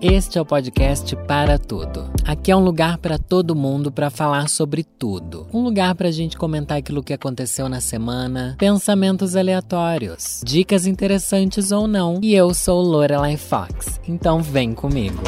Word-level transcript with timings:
Este 0.00 0.38
é 0.38 0.40
o 0.40 0.46
podcast 0.46 1.14
Para 1.26 1.58
Tudo. 1.58 2.10
Aqui 2.24 2.50
é 2.50 2.56
um 2.56 2.64
lugar 2.64 2.98
para 2.98 3.18
todo 3.18 3.54
mundo 3.54 3.90
para 3.90 4.10
falar 4.10 4.48
sobre 4.48 4.84
tudo. 4.84 5.46
Um 5.52 5.62
lugar 5.62 5.94
para 5.94 6.08
a 6.08 6.12
gente 6.12 6.36
comentar 6.36 6.78
aquilo 6.78 7.02
que 7.02 7.12
aconteceu 7.12 7.68
na 7.68 7.80
semana, 7.80 8.54
pensamentos 8.58 9.34
aleatórios, 9.36 10.40
dicas 10.44 10.86
interessantes 10.86 11.72
ou 11.72 11.86
não. 11.86 12.20
E 12.22 12.34
eu 12.34 12.54
sou 12.54 12.80
Lorelai 12.82 13.36
Fox, 13.36 14.00
então 14.06 14.42
vem 14.42 14.72
comigo. 14.72 15.22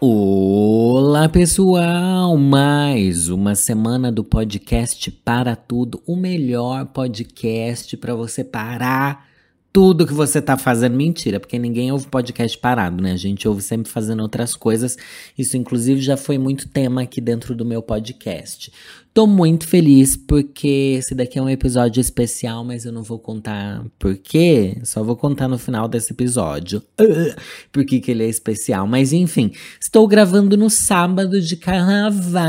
Olá 0.00 1.28
pessoal, 1.28 2.36
mais 2.36 3.28
uma 3.28 3.54
semana 3.54 4.12
do 4.12 4.22
podcast 4.22 5.10
Para 5.10 5.56
Tudo, 5.56 6.02
o 6.06 6.16
melhor 6.16 6.86
podcast 6.86 7.96
para 7.96 8.14
você 8.14 8.44
parar 8.44 9.35
tudo 9.76 10.06
que 10.06 10.14
você 10.14 10.40
tá 10.40 10.56
fazendo. 10.56 10.96
Mentira, 10.96 11.38
porque 11.38 11.58
ninguém 11.58 11.92
ouve 11.92 12.06
podcast 12.06 12.56
parado, 12.56 13.02
né? 13.02 13.12
A 13.12 13.16
gente 13.16 13.46
ouve 13.46 13.60
sempre 13.60 13.92
fazendo 13.92 14.22
outras 14.22 14.56
coisas. 14.56 14.96
Isso, 15.36 15.54
inclusive, 15.54 16.00
já 16.00 16.16
foi 16.16 16.38
muito 16.38 16.66
tema 16.66 17.02
aqui 17.02 17.20
dentro 17.20 17.54
do 17.54 17.62
meu 17.62 17.82
podcast. 17.82 18.72
Tô 19.12 19.26
muito 19.26 19.68
feliz 19.68 20.16
porque 20.16 20.96
esse 20.98 21.14
daqui 21.14 21.38
é 21.38 21.42
um 21.42 21.50
episódio 21.50 22.00
especial, 22.00 22.64
mas 22.64 22.86
eu 22.86 22.92
não 22.92 23.02
vou 23.02 23.18
contar 23.18 23.84
por 23.98 24.16
quê. 24.16 24.80
Só 24.82 25.04
vou 25.04 25.14
contar 25.14 25.46
no 25.46 25.58
final 25.58 25.86
desse 25.88 26.14
episódio. 26.14 26.82
por 27.70 27.84
que, 27.84 28.02
ele 28.10 28.24
é 28.24 28.28
especial. 28.30 28.86
Mas 28.86 29.12
enfim, 29.12 29.52
estou 29.78 30.08
gravando 30.08 30.56
no 30.56 30.70
sábado 30.70 31.38
de 31.38 31.54
carnaval. 31.54 32.48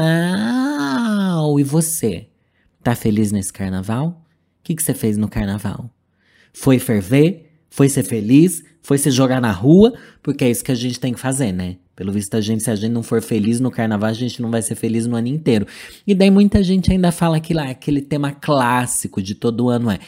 E 1.59 1.63
você? 1.63 2.27
Tá 2.81 2.95
feliz 2.95 3.33
nesse 3.33 3.51
carnaval? 3.51 4.07
O 4.61 4.63
que, 4.63 4.73
que 4.75 4.81
você 4.81 4.93
fez 4.93 5.17
no 5.17 5.27
carnaval? 5.27 5.91
Foi 6.59 6.79
ferver, 6.79 7.51
foi 7.69 7.87
ser 7.87 8.03
feliz, 8.03 8.63
foi 8.81 8.97
se 8.97 9.11
jogar 9.11 9.39
na 9.39 9.51
rua, 9.51 9.93
porque 10.23 10.43
é 10.43 10.49
isso 10.49 10.63
que 10.63 10.71
a 10.71 10.75
gente 10.75 10.99
tem 10.99 11.13
que 11.13 11.19
fazer, 11.19 11.51
né? 11.51 11.75
Pelo 11.95 12.11
visto, 12.11 12.35
a 12.35 12.41
gente, 12.41 12.63
se 12.63 12.71
a 12.71 12.75
gente 12.75 12.91
não 12.91 13.03
for 13.03 13.21
feliz 13.21 13.59
no 13.59 13.69
carnaval, 13.69 14.09
a 14.09 14.13
gente 14.13 14.41
não 14.41 14.49
vai 14.49 14.61
ser 14.61 14.75
feliz 14.75 15.05
no 15.05 15.15
ano 15.15 15.27
inteiro. 15.27 15.67
E 16.05 16.15
daí 16.15 16.31
muita 16.31 16.63
gente 16.63 16.91
ainda 16.91 17.11
fala 17.11 17.39
que 17.39 17.53
lá, 17.53 17.69
aquele 17.69 18.01
tema 18.01 18.31
clássico 18.31 19.21
de 19.21 19.35
todo 19.35 19.69
ano 19.69 19.91
é: 19.91 19.99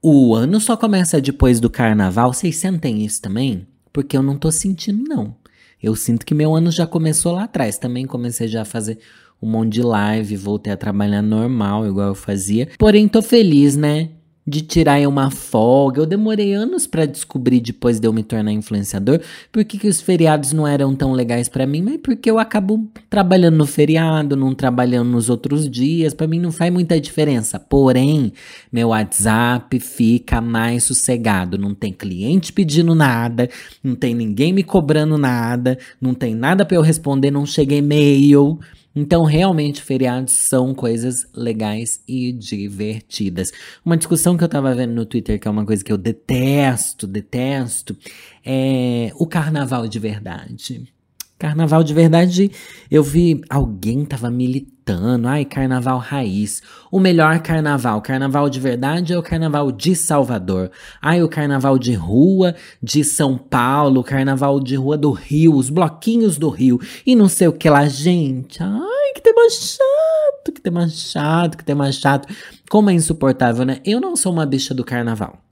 o 0.00 0.34
ano 0.34 0.60
só 0.60 0.76
começa 0.76 1.20
depois 1.20 1.58
do 1.58 1.68
carnaval. 1.68 2.32
Vocês 2.32 2.56
sentem 2.56 3.04
isso 3.04 3.20
também? 3.20 3.66
Porque 3.92 4.16
eu 4.16 4.22
não 4.22 4.36
tô 4.36 4.52
sentindo, 4.52 5.02
não. 5.08 5.34
Eu 5.82 5.96
sinto 5.96 6.24
que 6.24 6.34
meu 6.34 6.54
ano 6.54 6.70
já 6.70 6.86
começou 6.86 7.32
lá 7.32 7.44
atrás. 7.44 7.78
Também 7.78 8.06
comecei 8.06 8.46
já 8.46 8.62
a 8.62 8.64
fazer 8.64 8.98
um 9.42 9.50
monte 9.50 9.74
de 9.74 9.82
live, 9.82 10.36
voltei 10.36 10.72
a 10.72 10.76
trabalhar 10.76 11.22
normal, 11.22 11.86
igual 11.86 12.08
eu 12.08 12.14
fazia. 12.14 12.68
Porém, 12.78 13.08
tô 13.08 13.22
feliz, 13.22 13.76
né? 13.76 14.10
De 14.46 14.62
tirar 14.62 15.00
uma 15.08 15.30
folga. 15.30 16.00
Eu 16.00 16.06
demorei 16.06 16.54
anos 16.54 16.86
para 16.86 17.04
descobrir 17.04 17.60
depois 17.60 17.98
de 17.98 18.06
eu 18.06 18.12
me 18.12 18.22
tornar 18.22 18.52
influenciador 18.52 19.20
por 19.50 19.64
que 19.64 19.88
os 19.88 20.00
feriados 20.00 20.52
não 20.52 20.66
eram 20.66 20.94
tão 20.94 21.12
legais 21.12 21.48
para 21.48 21.66
mim, 21.66 21.82
mas 21.82 21.98
porque 22.02 22.30
eu 22.30 22.38
acabo 22.38 22.86
trabalhando 23.10 23.56
no 23.56 23.66
feriado, 23.66 24.36
não 24.36 24.54
trabalhando 24.54 25.10
nos 25.10 25.28
outros 25.28 25.68
dias, 25.68 26.14
para 26.14 26.28
mim 26.28 26.38
não 26.38 26.52
faz 26.52 26.72
muita 26.72 27.00
diferença. 27.00 27.58
Porém, 27.58 28.32
meu 28.72 28.88
WhatsApp 28.88 29.80
fica 29.80 30.40
mais 30.40 30.84
sossegado, 30.84 31.58
não 31.58 31.74
tem 31.74 31.92
cliente 31.92 32.52
pedindo 32.52 32.94
nada, 32.94 33.48
não 33.82 33.96
tem 33.96 34.14
ninguém 34.14 34.52
me 34.52 34.62
cobrando 34.62 35.18
nada, 35.18 35.76
não 36.00 36.14
tem 36.14 36.34
nada 36.34 36.64
para 36.64 36.76
eu 36.76 36.82
responder, 36.82 37.30
não 37.30 37.44
chega 37.44 37.74
e-mail. 37.74 38.58
Então, 38.96 39.24
realmente, 39.24 39.82
feriados 39.82 40.32
são 40.32 40.74
coisas 40.74 41.26
legais 41.34 42.02
e 42.08 42.32
divertidas. 42.32 43.52
Uma 43.84 43.94
discussão 43.94 44.38
que 44.38 44.42
eu 44.42 44.48
tava 44.48 44.74
vendo 44.74 44.94
no 44.94 45.04
Twitter, 45.04 45.38
que 45.38 45.46
é 45.46 45.50
uma 45.50 45.66
coisa 45.66 45.84
que 45.84 45.92
eu 45.92 45.98
detesto, 45.98 47.06
detesto, 47.06 47.94
é 48.42 49.12
o 49.16 49.26
carnaval 49.26 49.86
de 49.86 49.98
verdade. 49.98 50.95
Carnaval 51.38 51.84
de 51.84 51.92
verdade, 51.92 52.50
eu 52.90 53.02
vi 53.02 53.42
alguém 53.50 54.06
tava 54.06 54.30
militando, 54.30 55.28
ai, 55.28 55.44
carnaval 55.44 55.98
raiz. 55.98 56.62
O 56.90 56.98
melhor 56.98 57.40
carnaval, 57.40 58.00
carnaval 58.00 58.48
de 58.48 58.58
verdade 58.58 59.12
é 59.12 59.18
o 59.18 59.22
carnaval 59.22 59.70
de 59.70 59.94
Salvador. 59.94 60.70
Ai, 61.00 61.22
o 61.22 61.28
carnaval 61.28 61.78
de 61.78 61.92
rua 61.92 62.54
de 62.82 63.04
São 63.04 63.36
Paulo, 63.36 64.02
carnaval 64.02 64.58
de 64.58 64.76
rua 64.76 64.96
do 64.96 65.10
Rio, 65.10 65.54
os 65.54 65.68
bloquinhos 65.68 66.38
do 66.38 66.48
Rio 66.48 66.80
e 67.04 67.14
não 67.14 67.28
sei 67.28 67.48
o 67.48 67.52
que 67.52 67.68
lá, 67.68 67.86
gente. 67.86 68.62
Ai, 68.62 69.12
que 69.14 69.20
tema 69.20 69.46
chato, 69.50 70.52
que 70.54 70.60
tema 70.62 70.88
chato, 70.88 71.58
que 71.58 71.64
tema 71.64 71.92
chato. 71.92 72.34
Como 72.70 72.88
é 72.88 72.94
insuportável, 72.94 73.66
né? 73.66 73.80
Eu 73.84 74.00
não 74.00 74.16
sou 74.16 74.32
uma 74.32 74.46
bicha 74.46 74.72
do 74.72 74.82
carnaval. 74.82 75.45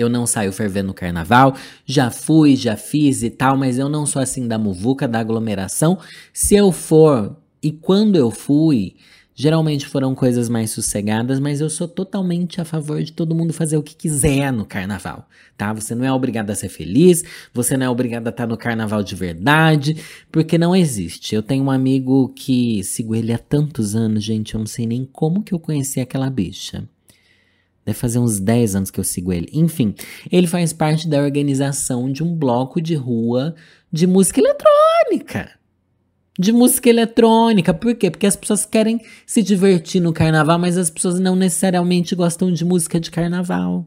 Eu 0.00 0.08
não 0.08 0.26
saio 0.26 0.52
fervendo 0.52 0.88
no 0.88 0.94
carnaval, 0.94 1.54
já 1.84 2.10
fui, 2.10 2.56
já 2.56 2.76
fiz 2.76 3.22
e 3.22 3.30
tal, 3.30 3.56
mas 3.56 3.78
eu 3.78 3.88
não 3.88 4.06
sou 4.06 4.22
assim 4.22 4.46
da 4.46 4.58
muvuca, 4.58 5.08
da 5.08 5.20
aglomeração. 5.20 5.98
Se 6.32 6.54
eu 6.54 6.72
for, 6.72 7.36
e 7.62 7.72
quando 7.72 8.16
eu 8.16 8.30
fui, 8.30 8.94
geralmente 9.38 9.86
foram 9.86 10.16
coisas 10.16 10.48
mais 10.48 10.72
sossegadas, 10.72 11.38
mas 11.38 11.60
eu 11.60 11.70
sou 11.70 11.86
totalmente 11.86 12.60
a 12.60 12.64
favor 12.64 13.00
de 13.00 13.12
todo 13.12 13.36
mundo 13.36 13.52
fazer 13.52 13.76
o 13.76 13.82
que 13.82 13.94
quiser 13.94 14.52
no 14.52 14.66
carnaval, 14.66 15.28
tá? 15.56 15.72
Você 15.72 15.94
não 15.94 16.04
é 16.04 16.12
obrigado 16.12 16.50
a 16.50 16.56
ser 16.56 16.68
feliz, 16.68 17.22
você 17.54 17.76
não 17.76 17.86
é 17.86 17.88
obrigado 17.88 18.26
a 18.26 18.30
estar 18.30 18.48
no 18.48 18.56
carnaval 18.56 19.00
de 19.00 19.14
verdade, 19.14 19.96
porque 20.32 20.58
não 20.58 20.74
existe. 20.74 21.36
Eu 21.36 21.42
tenho 21.42 21.62
um 21.62 21.70
amigo 21.70 22.30
que 22.30 22.82
sigo 22.82 23.14
ele 23.14 23.32
há 23.32 23.38
tantos 23.38 23.94
anos, 23.94 24.24
gente, 24.24 24.54
eu 24.54 24.58
não 24.58 24.66
sei 24.66 24.88
nem 24.88 25.04
como 25.04 25.44
que 25.44 25.54
eu 25.54 25.60
conheci 25.60 26.00
aquela 26.00 26.28
bicha. 26.28 26.88
Deve 27.88 27.98
fazer 27.98 28.18
uns 28.18 28.38
10 28.38 28.76
anos 28.76 28.90
que 28.90 29.00
eu 29.00 29.04
sigo 29.04 29.32
ele. 29.32 29.48
Enfim, 29.50 29.94
ele 30.30 30.46
faz 30.46 30.74
parte 30.74 31.08
da 31.08 31.22
organização 31.22 32.12
de 32.12 32.22
um 32.22 32.34
bloco 32.34 32.82
de 32.82 32.94
rua 32.94 33.54
de 33.90 34.06
música 34.06 34.42
eletrônica. 34.42 35.52
De 36.38 36.52
música 36.52 36.90
eletrônica. 36.90 37.72
Por 37.72 37.94
quê? 37.94 38.10
Porque 38.10 38.26
as 38.26 38.36
pessoas 38.36 38.66
querem 38.66 39.00
se 39.24 39.42
divertir 39.42 40.02
no 40.02 40.12
carnaval, 40.12 40.58
mas 40.58 40.76
as 40.76 40.90
pessoas 40.90 41.18
não 41.18 41.34
necessariamente 41.34 42.14
gostam 42.14 42.52
de 42.52 42.62
música 42.62 43.00
de 43.00 43.10
carnaval. 43.10 43.86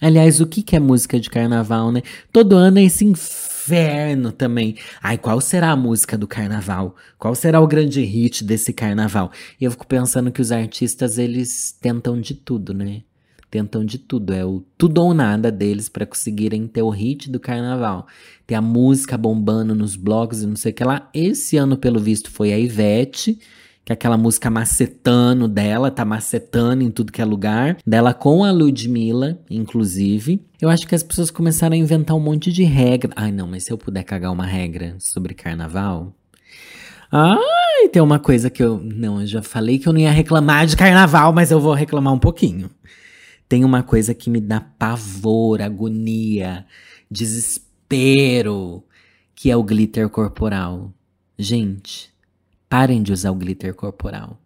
Aliás, 0.00 0.40
o 0.40 0.46
que, 0.46 0.74
é 0.74 0.80
música 0.80 1.20
de 1.20 1.28
carnaval, 1.28 1.92
né? 1.92 2.00
Todo 2.32 2.56
ano 2.56 2.78
é 2.78 2.84
esse 2.84 3.04
inferno 3.04 4.32
também. 4.32 4.74
Ai, 5.02 5.18
qual 5.18 5.38
será 5.38 5.70
a 5.70 5.76
música 5.76 6.16
do 6.16 6.26
carnaval? 6.26 6.96
Qual 7.18 7.34
será 7.34 7.60
o 7.60 7.66
grande 7.66 8.00
hit 8.00 8.42
desse 8.42 8.72
carnaval? 8.72 9.30
E 9.60 9.66
eu 9.66 9.70
fico 9.70 9.86
pensando 9.86 10.32
que 10.32 10.40
os 10.40 10.50
artistas, 10.50 11.18
eles 11.18 11.76
tentam 11.78 12.18
de 12.18 12.32
tudo, 12.32 12.72
né? 12.72 13.02
Tentam 13.54 13.84
de 13.84 13.98
tudo, 13.98 14.32
é 14.32 14.44
o 14.44 14.64
tudo 14.76 15.00
ou 15.00 15.14
nada 15.14 15.48
deles 15.48 15.88
para 15.88 16.04
conseguirem 16.04 16.66
ter 16.66 16.82
o 16.82 16.88
hit 16.88 17.30
do 17.30 17.38
carnaval. 17.38 18.08
Ter 18.44 18.56
a 18.56 18.60
música 18.60 19.16
bombando 19.16 19.76
nos 19.76 19.94
blogs 19.94 20.42
e 20.42 20.46
não 20.46 20.56
sei 20.56 20.72
o 20.72 20.74
que 20.74 20.82
lá. 20.82 21.08
Esse 21.14 21.56
ano, 21.56 21.76
pelo 21.76 22.00
visto, 22.00 22.32
foi 22.32 22.52
a 22.52 22.58
Ivete, 22.58 23.38
que 23.84 23.92
é 23.92 23.94
aquela 23.94 24.16
música 24.16 24.50
macetano 24.50 25.46
dela, 25.46 25.88
tá 25.88 26.04
macetando 26.04 26.82
em 26.82 26.90
tudo 26.90 27.12
que 27.12 27.22
é 27.22 27.24
lugar. 27.24 27.76
Dela 27.86 28.12
com 28.12 28.42
a 28.42 28.50
Ludmilla, 28.50 29.38
inclusive. 29.48 30.42
Eu 30.60 30.68
acho 30.68 30.88
que 30.88 30.96
as 30.96 31.04
pessoas 31.04 31.30
começaram 31.30 31.74
a 31.74 31.78
inventar 31.78 32.16
um 32.16 32.20
monte 32.20 32.50
de 32.50 32.64
regra. 32.64 33.12
Ai, 33.14 33.30
não, 33.30 33.46
mas 33.46 33.62
se 33.62 33.72
eu 33.72 33.78
puder 33.78 34.02
cagar 34.02 34.32
uma 34.32 34.46
regra 34.46 34.96
sobre 34.98 35.32
carnaval. 35.32 36.12
Ai, 37.12 37.88
tem 37.92 38.02
uma 38.02 38.18
coisa 38.18 38.50
que 38.50 38.64
eu. 38.64 38.80
Não, 38.82 39.20
eu 39.20 39.26
já 39.28 39.42
falei 39.42 39.78
que 39.78 39.88
eu 39.88 39.92
não 39.92 40.00
ia 40.00 40.10
reclamar 40.10 40.66
de 40.66 40.76
carnaval, 40.76 41.32
mas 41.32 41.52
eu 41.52 41.60
vou 41.60 41.72
reclamar 41.72 42.12
um 42.12 42.18
pouquinho. 42.18 42.68
Tem 43.48 43.64
uma 43.64 43.82
coisa 43.82 44.14
que 44.14 44.30
me 44.30 44.40
dá 44.40 44.60
pavor, 44.60 45.60
agonia, 45.60 46.66
desespero, 47.10 48.82
que 49.34 49.50
é 49.50 49.56
o 49.56 49.62
glitter 49.62 50.08
corporal. 50.08 50.92
Gente, 51.38 52.12
parem 52.68 53.02
de 53.02 53.12
usar 53.12 53.30
o 53.30 53.34
glitter 53.34 53.74
corporal. 53.74 54.40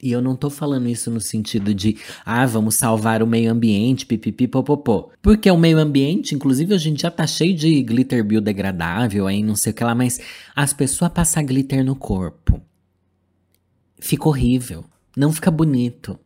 E 0.00 0.12
eu 0.12 0.22
não 0.22 0.36
tô 0.36 0.48
falando 0.48 0.88
isso 0.88 1.10
no 1.10 1.20
sentido 1.20 1.74
de, 1.74 1.96
ah, 2.24 2.46
vamos 2.46 2.76
salvar 2.76 3.20
o 3.20 3.26
meio 3.26 3.50
ambiente, 3.50 4.06
pipipi, 4.06 4.46
popopô. 4.46 5.10
Porque 5.20 5.50
o 5.50 5.58
meio 5.58 5.78
ambiente, 5.78 6.36
inclusive, 6.36 6.72
a 6.72 6.78
gente 6.78 7.02
já 7.02 7.10
tá 7.10 7.26
cheio 7.26 7.54
de 7.54 7.82
glitter 7.82 8.22
biodegradável 8.24 9.26
aí, 9.26 9.42
não 9.42 9.56
sei 9.56 9.72
o 9.72 9.74
que 9.74 9.82
lá, 9.82 9.96
mas 9.96 10.20
as 10.54 10.72
pessoas 10.72 11.10
passam 11.12 11.44
glitter 11.44 11.84
no 11.84 11.96
corpo. 11.96 12.62
Fica 13.98 14.28
horrível. 14.28 14.84
Não 15.16 15.32
fica 15.32 15.50
bonito. 15.50 16.18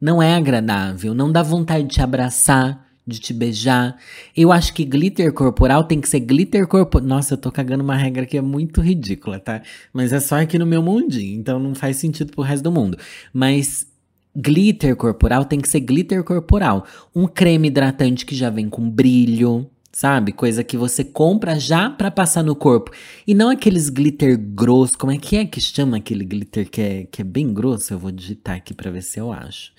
Não 0.00 0.22
é 0.22 0.34
agradável, 0.34 1.14
não 1.14 1.32
dá 1.32 1.42
vontade 1.42 1.84
de 1.84 1.94
te 1.94 2.02
abraçar, 2.02 2.86
de 3.06 3.18
te 3.20 3.32
beijar. 3.32 3.96
Eu 4.36 4.52
acho 4.52 4.74
que 4.74 4.84
glitter 4.84 5.32
corporal 5.32 5.84
tem 5.84 6.00
que 6.00 6.08
ser 6.08 6.20
glitter 6.20 6.66
corporal. 6.66 7.06
Nossa, 7.06 7.34
eu 7.34 7.38
tô 7.38 7.52
cagando 7.52 7.84
uma 7.84 7.96
regra 7.96 8.26
que 8.26 8.36
é 8.36 8.42
muito 8.42 8.80
ridícula, 8.80 9.38
tá? 9.38 9.62
Mas 9.92 10.12
é 10.12 10.20
só 10.20 10.40
aqui 10.40 10.58
no 10.58 10.66
meu 10.66 10.82
mundinho, 10.82 11.38
então 11.38 11.58
não 11.58 11.74
faz 11.74 11.96
sentido 11.96 12.32
pro 12.32 12.42
resto 12.42 12.64
do 12.64 12.72
mundo. 12.72 12.98
Mas 13.32 13.86
glitter 14.34 14.94
corporal 14.96 15.44
tem 15.44 15.60
que 15.60 15.68
ser 15.68 15.80
glitter 15.80 16.22
corporal. 16.24 16.84
Um 17.14 17.26
creme 17.26 17.68
hidratante 17.68 18.26
que 18.26 18.34
já 18.34 18.50
vem 18.50 18.68
com 18.68 18.90
brilho, 18.90 19.70
sabe? 19.96 20.30
Coisa 20.30 20.62
que 20.62 20.76
você 20.76 21.02
compra 21.02 21.58
já 21.58 21.88
para 21.88 22.10
passar 22.10 22.42
no 22.42 22.54
corpo. 22.54 22.90
E 23.26 23.32
não 23.32 23.48
aqueles 23.48 23.88
glitter 23.88 24.38
grosso. 24.38 24.92
Como 24.98 25.10
é 25.10 25.16
que 25.16 25.36
é 25.36 25.46
que 25.46 25.58
chama 25.58 25.96
aquele 25.96 26.22
glitter 26.22 26.68
que 26.68 26.82
é, 26.82 27.04
que 27.04 27.22
é 27.22 27.24
bem 27.24 27.50
grosso? 27.50 27.94
Eu 27.94 27.98
vou 27.98 28.12
digitar 28.12 28.56
aqui 28.56 28.74
para 28.74 28.90
ver 28.90 29.02
se 29.02 29.18
eu 29.18 29.32
acho. 29.32 29.72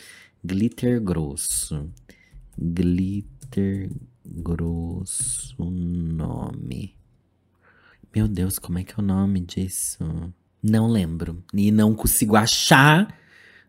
Glitter 0.44 1.00
grosso. 1.00 1.88
Glitter 2.58 3.92
grosso 4.25 5.64
nome. 5.64 6.96
Meu 8.16 8.28
Deus, 8.28 8.58
como 8.58 8.80
é 8.80 8.84
que 8.84 8.94
é 8.94 8.98
o 8.98 9.06
nome 9.06 9.42
disso? 9.42 10.00
Não 10.64 10.88
lembro. 10.88 11.44
E 11.54 11.69
não 11.69 11.94
consigo 11.94 12.36
achar 12.36 13.08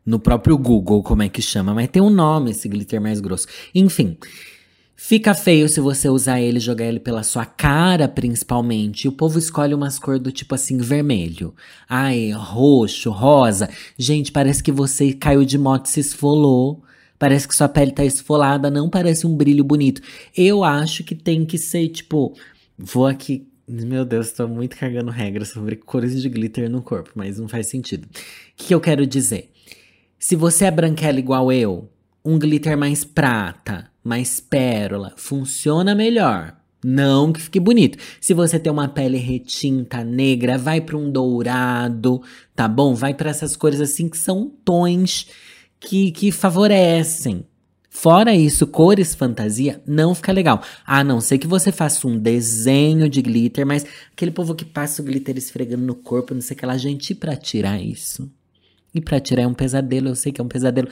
no 0.05 0.19
próprio 0.19 0.57
Google 0.57 1.03
como 1.03 1.23
é 1.23 1.29
que 1.29 1.43
chama, 1.43 1.75
mas 1.75 1.89
tem 1.89 2.01
um 2.01 2.09
nome 2.09 2.53
esse 2.53 2.67
glitter 2.71 3.03
mais 3.03 3.21
grosso. 3.21 3.47
Enfim, 3.75 4.17
fica 5.01 5.33
feio 5.33 5.69
se 5.69 5.81
você 5.81 6.09
usar 6.09 6.41
ele 6.41 6.59
e 6.59 6.61
jogar 6.61 6.85
ele 6.85 6.99
pela 6.99 7.23
sua 7.23 7.47
cara, 7.47 8.09
principalmente. 8.09 9.07
O 9.07 9.13
povo 9.13 9.39
escolhe 9.39 9.73
umas 9.73 9.97
cores 9.97 10.21
do 10.21 10.33
tipo 10.33 10.57
assim, 10.57 10.77
vermelho. 10.79 11.55
Ai, 11.89 12.33
roxo, 12.33 13.11
rosa. 13.11 13.71
Gente, 13.97 14.33
parece 14.33 14.61
que 14.61 14.73
você 14.73 15.13
caiu 15.13 15.45
de 15.45 15.57
moto 15.57 15.87
e 15.87 15.91
se 15.91 16.01
esfolou. 16.01 16.83
Parece 17.17 17.47
que 17.47 17.55
sua 17.55 17.69
pele 17.69 17.93
tá 17.93 18.05
esfolada, 18.05 18.71
não 18.71 18.91
parece 18.91 19.27
um 19.27 19.37
brilho 19.37 19.63
bonito. 19.63 20.03
Eu 20.37 20.65
acho 20.65 21.05
que 21.05 21.15
tem 21.15 21.47
que 21.47 21.57
ser, 21.57 21.89
tipo, 21.89 22.35
vou 22.77 23.07
aqui 23.07 23.47
meu 23.71 24.03
Deus, 24.03 24.29
estou 24.29 24.49
muito 24.49 24.79
cagando 24.79 25.11
regras 25.11 25.49
sobre 25.49 25.77
cores 25.77 26.23
de 26.23 26.27
glitter 26.27 26.71
no 26.71 26.81
corpo, 26.81 27.11
mas 27.15 27.39
não 27.39 27.47
faz 27.47 27.67
sentido. 27.67 28.07
O 28.07 28.09
que 28.57 28.75
eu 28.75 28.81
quero 28.81 29.07
dizer? 29.07 29.51
Se 30.19 30.35
você 30.35 30.65
é 30.65 30.71
branquela 30.71 31.19
igual 31.19 31.53
eu, 31.53 31.91
um 32.25 32.39
glitter 32.39 32.79
mais 32.79 33.05
prata, 33.05 33.91
mais 34.09 34.41
pérola, 34.41 35.13
funciona 35.17 35.95
melhor. 35.95 36.57
Não 36.83 37.33
que 37.33 37.43
fique 37.43 37.61
bonito. 37.61 37.99
Se 38.21 38.33
você 38.33 38.59
tem 38.59 38.73
uma 38.73 38.89
pele 38.89 39.19
retinta, 39.19 40.03
negra, 40.03 40.57
vai 40.57 40.81
para 40.81 40.97
um 40.97 41.11
dourado, 41.11 42.23
tá 42.55 42.67
bom? 42.67 42.95
Vai 42.95 43.13
para 43.13 43.31
essas 43.31 43.55
cores 43.57 43.81
assim 43.81 44.09
que 44.09 44.17
são 44.17 44.51
tons 44.65 45.29
que, 45.79 46.11
que 46.13 46.33
favorecem. 46.33 47.45
Fora 47.91 48.35
isso, 48.35 48.67
cores 48.67 49.15
fantasia 49.15 49.83
não 49.87 50.15
fica 50.15 50.33
legal. 50.33 50.63
A 50.87 51.03
não 51.03 51.21
ser 51.21 51.37
que 51.37 51.49
você 51.49 51.73
faça 51.73 52.07
um 52.07 52.17
desenho 52.17 53.09
de 53.11 53.21
glitter, 53.21 53.67
mas 53.67 53.85
aquele 54.13 54.31
povo 54.31 54.55
que 54.55 54.65
passa 54.65 55.03
o 55.03 55.05
glitter 55.05 55.37
esfregando 55.37 55.85
no 55.85 55.97
corpo, 55.97 56.33
não 56.33 56.41
sei 56.41 56.57
o 56.57 56.59
que 56.59 56.65
lá, 56.65 56.79
gente, 56.79 57.15
pra 57.15 57.37
tirar 57.37 57.83
isso. 57.83 58.31
E 58.95 59.01
pra 59.01 59.21
tirar 59.21 59.43
é 59.43 59.47
um 59.47 59.55
pesadelo, 59.55 60.09
eu 60.09 60.15
sei 60.15 60.33
que 60.33 60.41
é 60.41 60.45
um 60.45 60.49
pesadelo. 60.49 60.89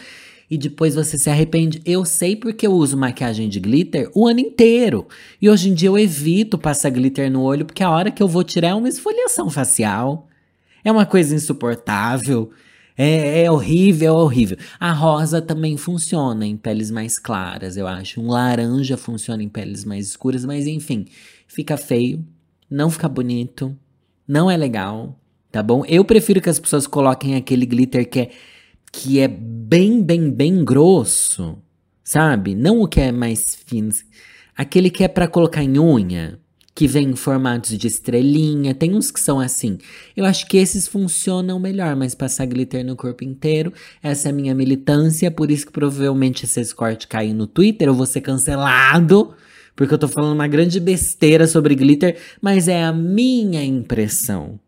E 0.50 0.56
depois 0.56 0.94
você 0.94 1.18
se 1.18 1.28
arrepende. 1.28 1.80
Eu 1.84 2.04
sei 2.04 2.36
porque 2.36 2.66
eu 2.66 2.72
uso 2.72 2.96
maquiagem 2.96 3.48
de 3.48 3.58
glitter 3.58 4.10
o 4.14 4.26
ano 4.26 4.40
inteiro. 4.40 5.06
E 5.40 5.50
hoje 5.50 5.70
em 5.70 5.74
dia 5.74 5.88
eu 5.88 5.98
evito 5.98 6.56
passar 6.56 6.90
glitter 6.90 7.30
no 7.30 7.42
olho, 7.42 7.64
porque 7.64 7.82
a 7.82 7.90
hora 7.90 8.10
que 8.10 8.22
eu 8.22 8.28
vou 8.28 8.44
tirar 8.44 8.68
é 8.68 8.74
uma 8.74 8.88
esfoliação 8.88 9.50
facial. 9.50 10.28
É 10.84 10.92
uma 10.92 11.04
coisa 11.04 11.34
insuportável. 11.34 12.50
É, 12.96 13.42
é, 13.42 13.50
horrível, 13.50 14.14
é 14.14 14.22
horrível. 14.22 14.56
A 14.80 14.92
rosa 14.92 15.42
também 15.42 15.76
funciona 15.76 16.46
em 16.46 16.56
peles 16.56 16.90
mais 16.90 17.18
claras, 17.18 17.76
eu 17.76 17.86
acho. 17.86 18.20
Um 18.20 18.28
laranja 18.28 18.96
funciona 18.96 19.42
em 19.42 19.48
peles 19.48 19.84
mais 19.84 20.06
escuras, 20.06 20.44
mas 20.44 20.66
enfim, 20.66 21.06
fica 21.46 21.76
feio, 21.76 22.24
não 22.70 22.88
fica 22.88 23.06
bonito, 23.06 23.76
não 24.26 24.50
é 24.50 24.56
legal 24.56 25.18
tá 25.56 25.62
bom? 25.62 25.86
Eu 25.86 26.04
prefiro 26.04 26.38
que 26.38 26.50
as 26.50 26.60
pessoas 26.60 26.86
coloquem 26.86 27.34
aquele 27.34 27.64
glitter 27.64 28.06
que 28.06 28.20
é, 28.20 28.30
que 28.92 29.18
é 29.18 29.26
bem, 29.26 30.02
bem, 30.02 30.30
bem 30.30 30.62
grosso, 30.62 31.56
sabe? 32.04 32.54
Não 32.54 32.82
o 32.82 32.86
que 32.86 33.00
é 33.00 33.10
mais 33.10 33.42
fino. 33.64 33.88
Aquele 34.54 34.90
que 34.90 35.02
é 35.02 35.08
para 35.08 35.26
colocar 35.26 35.62
em 35.62 35.78
unha, 35.78 36.38
que 36.74 36.86
vem 36.86 37.08
em 37.08 37.16
formatos 37.16 37.78
de 37.78 37.86
estrelinha, 37.86 38.74
tem 38.74 38.94
uns 38.94 39.10
que 39.10 39.18
são 39.18 39.40
assim. 39.40 39.78
Eu 40.14 40.26
acho 40.26 40.46
que 40.46 40.58
esses 40.58 40.86
funcionam 40.86 41.58
melhor, 41.58 41.96
mas 41.96 42.14
passar 42.14 42.44
glitter 42.44 42.84
no 42.84 42.94
corpo 42.94 43.24
inteiro, 43.24 43.72
essa 44.02 44.28
é 44.28 44.32
a 44.32 44.34
minha 44.34 44.54
militância, 44.54 45.30
por 45.30 45.50
isso 45.50 45.64
que 45.64 45.72
provavelmente 45.72 46.46
se 46.46 46.60
esse 46.60 46.74
corte 46.74 47.08
cair 47.08 47.32
no 47.32 47.46
Twitter, 47.46 47.88
eu 47.88 47.94
vou 47.94 48.04
ser 48.04 48.20
cancelado, 48.20 49.32
porque 49.74 49.94
eu 49.94 49.98
tô 49.98 50.06
falando 50.06 50.34
uma 50.34 50.48
grande 50.48 50.78
besteira 50.78 51.46
sobre 51.46 51.74
glitter, 51.74 52.18
mas 52.42 52.68
é 52.68 52.84
a 52.84 52.92
minha 52.92 53.64
impressão 53.64 54.60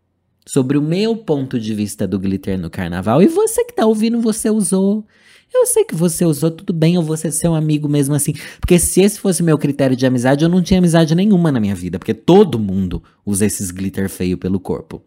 sobre 0.48 0.78
o 0.78 0.82
meu 0.82 1.14
ponto 1.14 1.60
de 1.60 1.74
vista 1.74 2.08
do 2.08 2.18
glitter 2.18 2.58
no 2.58 2.70
carnaval. 2.70 3.22
E 3.22 3.28
você 3.28 3.62
que 3.64 3.74
tá 3.74 3.84
ouvindo, 3.84 4.18
você 4.18 4.48
usou. 4.48 5.06
Eu 5.52 5.66
sei 5.66 5.84
que 5.84 5.94
você 5.94 6.24
usou, 6.24 6.50
tudo 6.50 6.72
bem, 6.72 6.94
eu 6.94 7.02
vou 7.02 7.18
ser 7.18 7.30
seu 7.32 7.54
amigo 7.54 7.86
mesmo 7.86 8.14
assim. 8.14 8.32
Porque 8.58 8.78
se 8.78 9.02
esse 9.02 9.20
fosse 9.20 9.42
meu 9.42 9.58
critério 9.58 9.94
de 9.94 10.06
amizade, 10.06 10.42
eu 10.44 10.48
não 10.48 10.62
tinha 10.62 10.78
amizade 10.78 11.14
nenhuma 11.14 11.52
na 11.52 11.60
minha 11.60 11.74
vida. 11.74 11.98
Porque 11.98 12.14
todo 12.14 12.58
mundo 12.58 13.02
usa 13.26 13.44
esses 13.44 13.70
glitter 13.70 14.08
feio 14.08 14.38
pelo 14.38 14.58
corpo. 14.58 15.02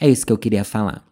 É 0.00 0.08
isso 0.08 0.24
que 0.24 0.32
eu 0.32 0.38
queria 0.38 0.64
falar. 0.64 1.04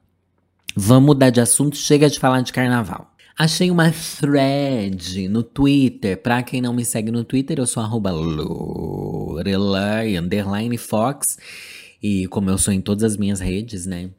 Vamos 0.75 1.09
mudar 1.09 1.29
de 1.29 1.43
assunto, 1.43 1.77
chega 1.77 2.09
de 2.09 2.19
falar 2.19 2.41
de 2.41 2.55
carnaval. 2.55 3.13
Achei 3.39 3.71
uma 3.71 3.93
thread 3.93 5.29
no 5.29 5.43
Twitter. 5.43 6.17
Pra 6.23 6.43
quem 6.43 6.63
não 6.63 6.73
me 6.73 6.87
segue 6.87 7.11
no 7.11 7.23
Twitter, 7.23 7.59
eu 7.59 7.67
sou 7.67 7.83
arroba 7.83 8.11
Lorelai, 8.11 9.37
underline 10.17 10.79
Fox. 10.79 11.37
E 12.03 12.27
como 12.29 12.51
eu 12.51 12.59
sou 12.59 12.73
em 12.73 12.81
todas 12.81 13.05
as 13.05 13.17
minhas 13.17 13.41
redes, 13.41 13.87
né? 13.87 14.11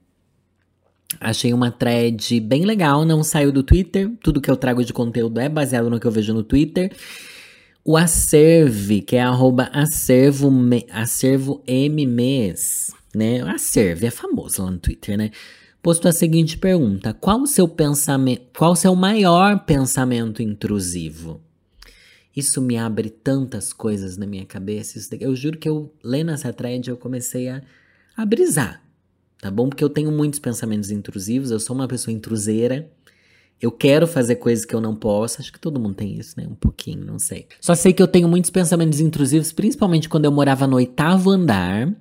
Achei 1.20 1.54
uma 1.54 1.72
thread 1.72 2.40
bem 2.40 2.66
legal, 2.66 3.04
não 3.04 3.24
saiu 3.24 3.52
do 3.52 3.64
Twitter. 3.64 4.12
Tudo 4.22 4.42
que 4.42 4.52
eu 4.52 4.58
trago 4.58 4.84
de 4.84 4.94
conteúdo 4.94 5.40
é 5.40 5.50
baseado 5.50 5.90
no 5.90 6.00
que 6.00 6.06
eu 6.06 6.12
vejo 6.12 6.34
no 6.34 6.44
Twitter. 6.44 6.92
O 7.84 7.98
Acerve, 7.98 9.02
que 9.02 9.16
é 9.16 9.22
arroba 9.22 9.64
acervo, 9.74 10.52
acervo 10.92 11.64
né? 13.16 13.42
Acerve 13.42 14.06
é 14.06 14.12
famoso 14.12 14.64
lá 14.64 14.72
no 14.72 14.78
Twitter, 14.78 15.18
né? 15.18 15.32
Postou 15.82 16.10
a 16.10 16.12
seguinte 16.12 16.58
pergunta: 16.58 17.14
qual 17.14 17.42
o 17.42 17.48
seu 17.48 17.68
pensamento, 17.68 18.44
qual 18.56 18.74
o 18.74 18.76
seu 18.76 18.94
maior 18.96 19.66
pensamento 19.66 20.44
intrusivo? 20.44 21.42
Isso 22.36 22.62
me 22.62 22.78
abre 22.78 23.10
tantas 23.10 23.74
coisas 23.74 24.18
na 24.18 24.26
minha 24.26 24.46
cabeça. 24.46 25.00
eu 25.20 25.36
juro 25.36 25.58
que 25.58 25.68
eu, 25.68 25.94
lendo 26.04 26.32
essa 26.32 26.54
thread, 26.54 26.90
eu 26.90 26.98
comecei 26.98 27.50
a, 27.50 27.62
a 28.16 28.26
brisar. 28.26 28.84
Tá 29.42 29.50
bom? 29.50 29.70
Porque 29.70 29.84
eu 29.84 29.90
tenho 29.90 30.12
muitos 30.12 30.40
pensamentos 30.40 30.92
intrusivos, 30.92 31.50
eu 31.50 31.60
sou 31.60 31.76
uma 31.76 31.88
pessoa 31.88 32.14
intruseira. 32.14 32.90
Eu 33.62 33.72
quero 33.72 34.08
fazer 34.08 34.36
coisas 34.36 34.64
que 34.64 34.74
eu 34.74 34.80
não 34.80 34.96
posso. 34.96 35.42
Acho 35.42 35.52
que 35.52 35.60
todo 35.60 35.80
mundo 35.80 35.96
tem 35.96 36.18
isso, 36.18 36.36
né? 36.38 36.48
Um 36.48 36.56
pouquinho, 36.56 37.04
não 37.06 37.20
sei. 37.20 37.48
Só 37.60 37.76
sei 37.76 37.92
que 37.92 38.02
eu 38.02 38.08
tenho 38.08 38.28
muitos 38.28 38.50
pensamentos 38.50 39.00
intrusivos, 39.00 39.52
principalmente 39.52 40.08
quando 40.08 40.26
eu 40.26 40.32
morava 40.32 40.66
no 40.66 40.78
oitavo 40.78 41.30
andar. 41.30 41.94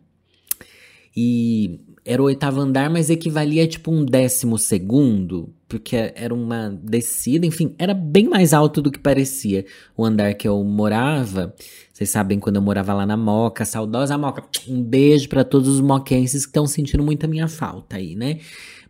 E 1.16 1.80
era 2.08 2.22
o 2.22 2.24
oitavo 2.24 2.58
andar, 2.58 2.88
mas 2.88 3.10
equivalia 3.10 3.64
a 3.64 3.68
tipo 3.68 3.90
um 3.90 4.02
décimo 4.02 4.56
segundo, 4.56 5.52
porque 5.68 5.94
era 6.14 6.32
uma 6.32 6.70
descida, 6.82 7.44
enfim, 7.44 7.74
era 7.78 7.92
bem 7.92 8.26
mais 8.26 8.54
alto 8.54 8.80
do 8.80 8.90
que 8.90 8.98
parecia 8.98 9.66
o 9.94 10.02
andar 10.02 10.32
que 10.32 10.48
eu 10.48 10.64
morava. 10.64 11.54
Vocês 11.92 12.08
sabem 12.08 12.40
quando 12.40 12.56
eu 12.56 12.62
morava 12.62 12.94
lá 12.94 13.04
na 13.04 13.16
Moca, 13.16 13.66
saudosa 13.66 14.16
Moca. 14.16 14.42
Um 14.66 14.82
beijo 14.82 15.28
para 15.28 15.44
todos 15.44 15.68
os 15.68 15.82
moquenses 15.82 16.46
que 16.46 16.50
estão 16.50 16.66
sentindo 16.66 17.04
muito 17.04 17.24
a 17.24 17.28
minha 17.28 17.46
falta 17.46 17.96
aí, 17.96 18.16
né? 18.16 18.38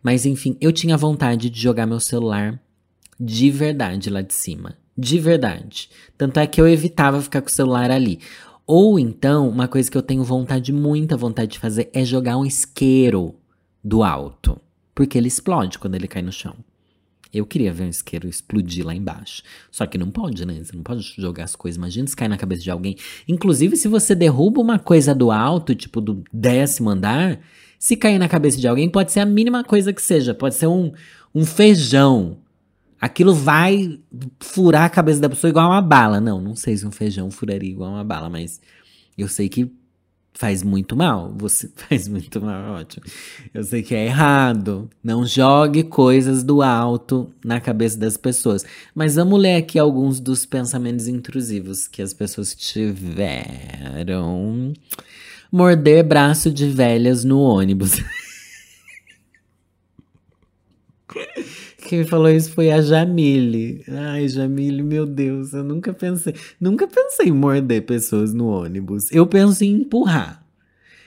Mas 0.01 0.25
enfim, 0.25 0.55
eu 0.61 0.71
tinha 0.71 0.95
vontade 0.95 1.49
de 1.49 1.61
jogar 1.61 1.85
meu 1.85 1.99
celular 1.99 2.57
de 3.19 3.51
verdade 3.51 4.09
lá 4.09 4.21
de 4.21 4.33
cima. 4.33 4.77
De 4.97 5.19
verdade. 5.19 5.89
Tanto 6.17 6.39
é 6.39 6.47
que 6.47 6.61
eu 6.61 6.67
evitava 6.67 7.21
ficar 7.21 7.41
com 7.41 7.49
o 7.49 7.53
celular 7.53 7.91
ali. 7.91 8.19
Ou 8.71 8.99
então, 8.99 9.49
uma 9.49 9.67
coisa 9.67 9.89
que 9.89 9.97
eu 9.97 10.01
tenho 10.03 10.23
vontade, 10.23 10.71
muita 10.71 11.17
vontade 11.17 11.53
de 11.53 11.57
fazer, 11.57 11.89
é 11.91 12.05
jogar 12.05 12.37
um 12.37 12.45
isqueiro 12.45 13.33
do 13.83 14.03
alto. 14.03 14.61
Porque 14.93 15.17
ele 15.17 15.27
explode 15.27 15.79
quando 15.79 15.95
ele 15.95 16.07
cai 16.07 16.21
no 16.21 16.31
chão. 16.31 16.55
Eu 17.33 17.47
queria 17.47 17.73
ver 17.73 17.85
um 17.85 17.89
isqueiro 17.89 18.29
explodir 18.29 18.85
lá 18.85 18.93
embaixo. 18.93 19.41
Só 19.71 19.87
que 19.87 19.97
não 19.97 20.11
pode, 20.11 20.45
né? 20.45 20.53
Você 20.63 20.75
não 20.75 20.83
pode 20.83 21.01
jogar 21.17 21.45
as 21.45 21.55
coisas. 21.55 21.77
Imagina 21.77 22.05
se 22.05 22.15
cai 22.15 22.27
na 22.27 22.37
cabeça 22.37 22.61
de 22.61 22.69
alguém. 22.69 22.95
Inclusive, 23.27 23.75
se 23.75 23.87
você 23.87 24.13
derruba 24.13 24.61
uma 24.61 24.77
coisa 24.77 25.15
do 25.15 25.31
alto, 25.31 25.73
tipo 25.73 25.99
do 25.99 26.23
décimo 26.31 26.91
andar, 26.91 27.39
se 27.79 27.95
cair 27.95 28.19
na 28.19 28.29
cabeça 28.29 28.59
de 28.59 28.67
alguém, 28.67 28.87
pode 28.87 29.11
ser 29.11 29.21
a 29.21 29.25
mínima 29.25 29.63
coisa 29.63 29.91
que 29.91 30.01
seja. 30.01 30.35
Pode 30.35 30.53
ser 30.53 30.67
um, 30.67 30.91
um 31.33 31.43
feijão 31.43 32.37
aquilo 32.99 33.33
vai 33.33 33.99
furar 34.39 34.83
a 34.83 34.89
cabeça 34.89 35.19
da 35.19 35.29
pessoa 35.29 35.49
igual 35.49 35.69
uma 35.69 35.81
bala. 35.81 36.19
Não, 36.19 36.41
não 36.41 36.55
sei 36.55 36.75
se 36.77 36.85
um 36.85 36.91
feijão 36.91 37.31
furaria 37.31 37.69
igual 37.69 37.91
uma 37.91 38.03
bala, 38.03 38.29
mas 38.29 38.59
eu 39.17 39.27
sei 39.27 39.49
que 39.49 39.71
faz 40.33 40.63
muito 40.63 40.95
mal. 40.95 41.33
Você 41.37 41.69
faz 41.75 42.07
muito 42.07 42.41
mal, 42.41 42.77
é 42.77 42.81
ótimo. 42.81 43.05
Eu 43.53 43.63
sei 43.63 43.83
que 43.83 43.93
é 43.93 44.05
errado. 44.05 44.89
Não 45.03 45.25
jogue 45.25 45.83
coisas 45.83 46.43
do 46.43 46.61
alto 46.61 47.29
na 47.43 47.59
cabeça 47.59 47.97
das 47.97 48.15
pessoas. 48.15 48.65
Mas 48.95 49.15
vamos 49.15 49.39
ler 49.39 49.57
aqui 49.57 49.77
alguns 49.77 50.19
dos 50.19 50.45
pensamentos 50.45 51.07
intrusivos 51.07 51.87
que 51.87 52.01
as 52.01 52.13
pessoas 52.13 52.55
tiveram. 52.55 53.63
Morder 55.51 56.05
braço 56.05 56.51
de 56.51 56.69
velhas 56.69 57.23
no 57.23 57.39
ônibus. 57.39 58.01
Quem 61.89 62.05
falou 62.05 62.29
isso 62.29 62.51
foi 62.51 62.69
a 62.69 62.83
Jamile. 62.83 63.83
Ai, 63.89 64.27
Jamile, 64.27 64.83
meu 64.83 65.07
Deus, 65.07 65.53
eu 65.53 65.63
nunca 65.63 65.91
pensei. 65.91 66.35
Nunca 66.61 66.87
pensei 66.87 67.29
em 67.29 67.31
morder 67.31 67.83
pessoas 67.83 68.31
no 68.31 68.45
ônibus. 68.45 69.11
Eu 69.11 69.25
penso 69.25 69.63
em 69.63 69.71
empurrar. 69.71 70.45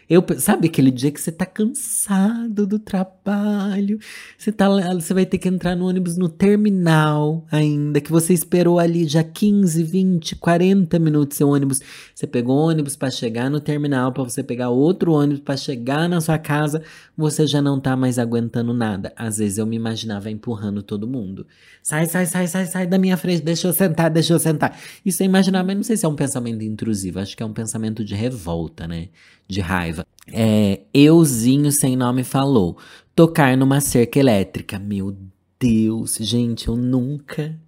Eu, 0.09 0.25
sabe 0.39 0.67
aquele 0.69 0.91
dia 0.91 1.11
que 1.11 1.21
você 1.21 1.33
tá 1.33 1.47
cansado 1.47 2.67
do 2.67 2.79
trabalho, 2.79 3.99
você, 4.37 4.53
tá, 4.53 4.69
você 4.95 5.15
vai 5.15 5.25
ter 5.25 5.39
que 5.39 5.49
entrar 5.49 5.75
no 5.75 5.89
ônibus 5.89 6.17
no 6.17 6.29
terminal 6.29 7.47
ainda, 7.51 8.01
que 8.01 8.11
você 8.11 8.33
esperou 8.35 8.79
ali 8.79 9.07
já 9.07 9.23
15, 9.23 9.83
20, 9.83 10.37
40 10.37 10.99
minutos 10.99 11.37
seu 11.37 11.49
ônibus. 11.49 11.81
Você 12.15 12.27
pegou 12.27 12.57
ônibus 12.57 12.97
para 12.97 13.11
chegar 13.11 13.51
no 13.51 13.61
terminal, 13.61 14.13
para 14.13 14.25
você 14.25 14.43
pegar 14.43 14.71
outro 14.71 15.13
ônibus 15.13 15.41
para 15.41 15.57
chegar 15.57 16.09
na 16.09 16.21
sua 16.21 16.39
casa, 16.39 16.83
você 17.17 17.47
já 17.47 17.63
não 17.63 17.81
tá 17.81 17.97
mais 17.97 18.19
aguentando 18.19 18.73
nada. 18.75 19.13
Às 19.17 19.39
vezes 19.39 19.59
eu 19.59 19.67
me 19.67 19.77
imaginava 19.77 20.31
empurrando 20.31 20.83
todo 20.83 21.07
mundo. 21.07 21.47
Sai, 21.83 22.07
sai, 22.07 22.27
sai, 22.27 22.47
sai, 22.47 22.67
sai 22.67 22.87
da 22.87 22.99
minha 22.99 23.17
frente, 23.17 23.43
deixa 23.43 23.67
eu 23.69 23.73
sentar, 23.73 24.11
deixa 24.11 24.33
eu 24.33 24.39
sentar. 24.39 24.79
Isso 25.05 25.23
é 25.23 25.27
imaginar, 25.27 25.65
mas 25.65 25.77
não 25.77 25.83
sei 25.83 25.97
se 25.97 26.07
é 26.07 26.09
um 26.09 26.17
pensamento 26.17 26.63
intrusivo, 26.63 27.19
acho 27.19 27.37
que 27.37 27.43
é 27.43 27.47
um 27.47 27.53
pensamento 27.53 28.05
de 28.05 28.15
revolta, 28.15 28.87
né? 28.87 29.09
De 29.49 29.61
raiva. 29.61 30.02
É, 30.31 30.81
euzinho 30.93 31.73
sem 31.73 31.97
nome 31.97 32.25
falou. 32.25 32.79
Tocar 33.15 33.57
numa 33.57 33.81
cerca 33.81 34.19
elétrica. 34.19 34.79
Meu 34.79 35.17
Deus, 35.59 36.17
gente, 36.21 36.69
eu 36.69 36.77
nunca, 36.77 37.59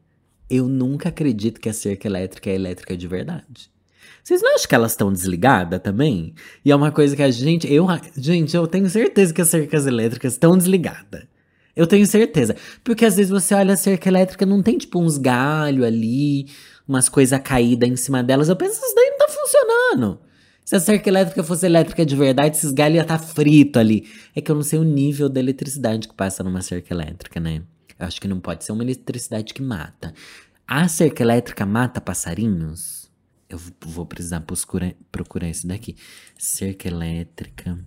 eu 0.49 0.69
nunca 0.69 1.09
acredito 1.09 1.61
que 1.61 1.69
a 1.69 1.73
cerca 1.73 2.09
elétrica 2.09 2.51
é 2.51 2.55
elétrica 2.55 2.97
de 2.97 3.07
verdade. 3.07 3.71
Vocês 4.23 4.41
não 4.41 4.55
acham 4.55 4.69
que 4.69 4.75
elas 4.75 4.93
estão 4.93 5.13
desligadas 5.13 5.81
também? 5.81 6.35
E 6.65 6.73
é 6.73 6.77
uma 6.77 6.91
coisa 6.91 7.15
que 7.15 7.23
a 7.23 7.31
gente, 7.31 7.71
eu, 7.71 7.87
gente, 8.17 8.57
eu 8.57 8.67
tenho 8.67 8.89
certeza 8.89 9.35
que 9.35 9.43
as 9.43 9.49
cercas 9.49 9.87
elétricas 9.87 10.33
estão 10.33 10.57
desligadas. 10.57 11.25
Eu 11.77 11.87
tenho 11.87 12.07
certeza. 12.07 12.57
Porque 12.83 13.05
às 13.05 13.17
vezes 13.17 13.31
você 13.31 13.55
olha 13.55 13.75
a 13.75 13.77
cerca 13.77 14.09
elétrica, 14.09 14.47
não 14.47 14.63
tem 14.63 14.79
tipo 14.79 14.99
uns 14.99 15.19
galhos 15.19 15.85
ali, 15.85 16.47
umas 16.89 17.09
coisas 17.09 17.39
caídas 17.41 17.89
em 17.89 17.97
cima 17.97 18.23
delas. 18.23 18.49
Eu 18.49 18.57
penso, 18.57 18.73
isso 18.83 18.95
daí 18.95 19.11
não 19.11 19.19
tá 19.19 19.29
funcionando. 19.29 20.21
Se 20.65 20.75
a 20.75 20.81
cerca 20.81 21.11
elétrica 21.11 21.45
fosse 21.45 21.67
elétrica 21.67 22.07
de 22.07 22.17
verdade, 22.17 22.57
esses 22.57 22.73
galhos 22.73 22.97
iam 22.97 23.03
estar 23.03 23.19
tá 23.19 23.25
frito 23.25 23.79
ali. 23.79 24.09
É 24.35 24.41
que 24.41 24.51
eu 24.51 24.55
não 24.55 24.63
sei 24.63 24.79
o 24.79 24.85
nível 24.85 25.29
da 25.29 25.39
eletricidade 25.39 26.09
que 26.09 26.15
passa 26.15 26.43
numa 26.43 26.63
cerca 26.63 26.95
elétrica, 26.95 27.39
né? 27.39 27.63
Eu 27.99 28.07
acho 28.07 28.19
que 28.19 28.27
não 28.27 28.41
pode 28.41 28.65
ser 28.65 28.73
uma 28.73 28.83
eletricidade 28.83 29.53
que 29.53 29.61
mata. 29.61 30.15
A 30.67 30.89
cerca 30.89 31.23
elétrica 31.23 31.67
mata 31.67 32.01
passarinhos? 32.01 33.11
Eu 33.47 33.61
vou 33.85 34.07
precisar 34.07 34.41
procurar, 34.41 34.95
procurar 35.13 35.51
isso 35.51 35.67
daqui. 35.67 35.97
Cerca 36.39 36.89
elétrica. 36.89 37.79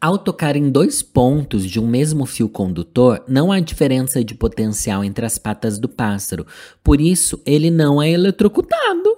Ao 0.00 0.18
tocar 0.18 0.56
em 0.56 0.70
dois 0.70 1.02
pontos 1.02 1.66
de 1.66 1.78
um 1.78 1.86
mesmo 1.86 2.24
fio 2.24 2.48
condutor, 2.48 3.22
não 3.28 3.52
há 3.52 3.60
diferença 3.60 4.24
de 4.24 4.34
potencial 4.34 5.04
entre 5.04 5.24
as 5.24 5.38
patas 5.38 5.78
do 5.78 5.88
pássaro, 5.88 6.46
por 6.82 7.00
isso 7.00 7.40
ele 7.46 7.70
não 7.70 8.02
é 8.02 8.10
eletrocutado. 8.10 9.13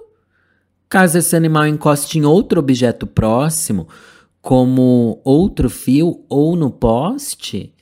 Caso 0.89 1.17
esse 1.17 1.35
animal 1.35 1.67
encoste 1.67 2.17
em 2.17 2.25
outro 2.25 2.59
objeto 2.59 3.05
próximo, 3.05 3.87
como 4.41 5.19
outro 5.23 5.69
fio 5.69 6.23
ou 6.29 6.55
no 6.55 6.71
poste, 6.71 7.73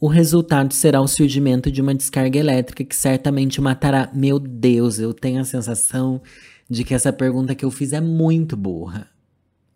o 0.00 0.08
resultado 0.08 0.72
será 0.72 1.00
o 1.00 1.08
surgimento 1.08 1.70
de 1.70 1.82
uma 1.82 1.94
descarga 1.94 2.38
elétrica 2.38 2.84
que 2.84 2.96
certamente 2.96 3.60
matará. 3.60 4.10
Meu 4.14 4.38
Deus, 4.38 4.98
eu 4.98 5.12
tenho 5.12 5.40
a 5.40 5.44
sensação 5.44 6.22
de 6.68 6.84
que 6.84 6.94
essa 6.94 7.12
pergunta 7.12 7.54
que 7.54 7.64
eu 7.64 7.70
fiz 7.70 7.92
é 7.92 8.00
muito 8.00 8.56
burra. 8.56 9.08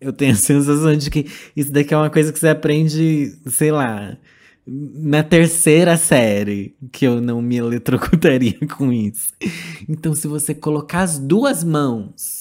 Eu 0.01 0.13
tenho 0.13 0.33
a 0.33 0.37
sensação 0.37 0.97
de 0.97 1.11
que 1.11 1.27
isso 1.57 1.73
daqui 1.73 1.93
é 1.93 1.97
uma 1.97 2.11
coisa 2.11 2.33
que 2.33 2.39
você 2.39 2.49
aprende, 2.49 3.37
sei 3.47 3.73
lá, 3.73 4.17
na 4.67 5.23
terceira 5.23 5.97
série, 5.97 6.77
que 6.93 7.07
eu 7.07 7.21
não 7.21 7.41
me 7.41 7.57
eletrocutaria 7.57 8.59
com 8.77 8.93
isso. 8.93 9.33
Então, 9.89 10.15
se 10.15 10.29
você 10.29 10.55
colocar 10.55 11.03
as 11.03 11.19
duas 11.19 11.65
mãos, 11.65 12.38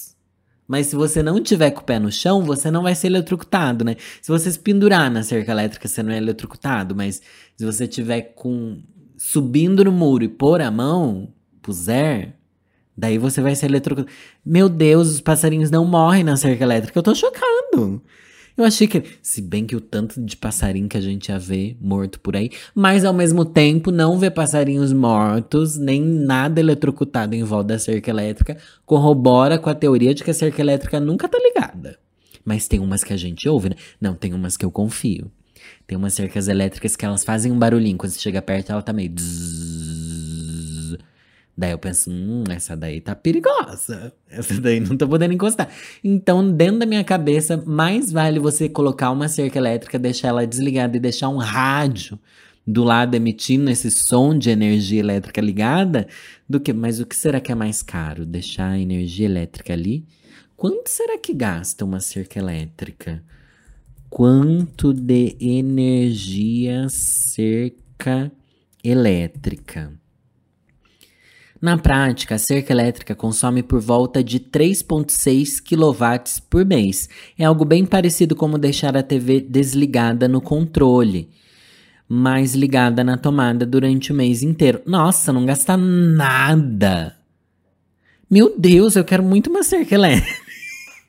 mas 0.67 0.87
se 0.87 0.95
você 0.95 1.23
não 1.23 1.41
tiver 1.41 1.71
com 1.71 1.81
o 1.81 1.83
pé 1.83 1.99
no 1.99 2.11
chão, 2.11 2.43
você 2.43 2.69
não 2.69 2.83
vai 2.83 2.93
ser 2.93 3.07
eletrocutado, 3.07 3.85
né? 3.85 3.95
Se 4.21 4.29
você 4.29 4.51
se 4.51 4.59
pendurar 4.59 5.09
na 5.09 5.23
cerca 5.23 5.51
elétrica, 5.51 5.87
você 5.87 6.03
não 6.03 6.11
é 6.11 6.17
eletrocutado, 6.17 6.95
mas 6.95 7.21
se 7.55 7.65
você 7.65 7.87
tiver 7.87 8.33
com 8.35 8.81
subindo 9.17 9.83
no 9.83 9.91
muro 9.91 10.23
e 10.23 10.27
pôr 10.27 10.61
a 10.61 10.69
mão, 10.69 11.33
puser, 11.61 12.37
Daí 12.97 13.19
você 13.19 13.41
vai 13.41 13.55
ser 13.55 13.67
eletrocutado. 13.67 14.11
Meu 14.43 14.67
Deus, 14.67 15.09
os 15.09 15.21
passarinhos 15.21 15.69
não 15.69 15.85
morrem 15.85 16.23
na 16.23 16.35
cerca 16.35 16.63
elétrica. 16.63 16.97
Eu 16.97 17.03
tô 17.03 17.13
chocado. 17.13 18.01
Eu 18.57 18.65
achei 18.65 18.87
que. 18.87 19.03
Se 19.21 19.39
bem 19.39 19.67
que 19.67 19.75
o 19.75 19.81
tanto 19.81 20.19
de 20.19 20.35
passarinho 20.35 20.89
que 20.89 20.97
a 20.97 21.01
gente 21.01 21.29
ia 21.29 21.37
ver 21.37 21.77
morto 21.79 22.19
por 22.19 22.35
aí. 22.35 22.49
Mas 22.73 23.05
ao 23.05 23.13
mesmo 23.13 23.45
tempo, 23.45 23.91
não 23.91 24.17
ver 24.17 24.31
passarinhos 24.31 24.91
mortos, 24.91 25.77
nem 25.77 26.01
nada 26.01 26.59
eletrocutado 26.59 27.35
em 27.35 27.43
volta 27.43 27.67
da 27.67 27.79
cerca 27.79 28.09
elétrica, 28.09 28.57
corrobora 28.83 29.59
com 29.59 29.69
a 29.69 29.75
teoria 29.75 30.13
de 30.13 30.23
que 30.23 30.31
a 30.31 30.33
cerca 30.33 30.59
elétrica 30.59 30.99
nunca 30.99 31.29
tá 31.29 31.37
ligada. 31.37 31.99
Mas 32.43 32.67
tem 32.67 32.79
umas 32.79 33.03
que 33.03 33.13
a 33.13 33.17
gente 33.17 33.47
ouve, 33.47 33.69
né? 33.69 33.75
Não, 34.01 34.15
tem 34.15 34.33
umas 34.33 34.57
que 34.57 34.65
eu 34.65 34.71
confio. 34.71 35.29
Tem 35.85 35.97
umas 35.97 36.13
cercas 36.13 36.47
elétricas 36.47 36.95
que 36.95 37.05
elas 37.05 37.23
fazem 37.23 37.51
um 37.51 37.59
barulhinho. 37.59 37.97
Quando 37.97 38.11
você 38.11 38.19
chega 38.19 38.41
perto, 38.41 38.71
ela 38.71 38.81
tá 38.81 38.91
meio. 38.91 39.13
Daí 41.57 41.71
eu 41.71 41.79
penso, 41.79 42.11
hum, 42.11 42.43
essa 42.51 42.77
daí 42.77 43.01
tá 43.01 43.15
perigosa. 43.15 44.13
Essa 44.29 44.61
daí 44.61 44.79
não 44.79 44.95
tô 44.95 45.07
podendo 45.07 45.33
encostar. 45.33 45.67
Então, 46.03 46.51
dentro 46.51 46.79
da 46.79 46.85
minha 46.85 47.03
cabeça, 47.03 47.57
mais 47.65 48.11
vale 48.11 48.37
você 48.37 48.69
colocar 48.69 49.09
uma 49.09 49.27
cerca 49.27 49.57
elétrica, 49.57 49.97
deixar 49.97 50.27
ela 50.27 50.45
desligada 50.45 50.95
e 50.95 50.99
deixar 50.99 51.29
um 51.29 51.37
rádio 51.37 52.19
do 52.65 52.83
lado 52.83 53.15
emitindo 53.15 53.71
esse 53.71 53.89
som 53.89 54.37
de 54.37 54.51
energia 54.51 54.99
elétrica 54.99 55.41
ligada, 55.41 56.07
do 56.47 56.59
que. 56.59 56.71
Mas 56.73 56.99
o 56.99 57.07
que 57.07 57.15
será 57.15 57.39
que 57.39 57.51
é 57.51 57.55
mais 57.55 57.81
caro? 57.81 58.23
Deixar 58.23 58.71
a 58.71 58.79
energia 58.79 59.25
elétrica 59.25 59.73
ali? 59.73 60.05
Quanto 60.55 60.89
será 60.89 61.17
que 61.17 61.33
gasta 61.33 61.83
uma 61.83 61.99
cerca 61.99 62.37
elétrica? 62.37 63.23
Quanto 64.09 64.93
de 64.93 65.35
energia 65.39 66.87
cerca 66.89 68.31
elétrica? 68.83 69.91
Na 71.61 71.77
prática, 71.77 72.35
a 72.35 72.37
cerca 72.37 72.71
elétrica 72.71 73.15
consome 73.15 73.63
por 73.63 73.79
volta 73.79 74.23
de 74.23 74.39
3,6 74.39 75.59
kW 75.61 76.41
por 76.49 76.63
mês. 76.63 77.09
É 77.37 77.45
algo 77.45 77.65
bem 77.65 77.85
parecido 77.85 78.35
como 78.35 78.57
deixar 78.57 78.95
a 78.95 79.01
TV 79.01 79.41
desligada 79.41 80.27
no 80.27 80.39
controle, 80.39 81.29
mas 82.07 82.53
ligada 82.53 83.03
na 83.03 83.17
tomada 83.17 83.65
durante 83.65 84.11
o 84.11 84.15
mês 84.15 84.43
inteiro. 84.43 84.81
Nossa, 84.85 85.33
não 85.33 85.45
gasta 85.45 85.75
nada! 85.75 87.15
Meu 88.29 88.53
Deus, 88.57 88.95
eu 88.95 89.05
quero 89.05 89.23
muito 89.23 89.49
uma 89.49 89.63
cerca 89.63 89.95
elétrica. 89.95 90.41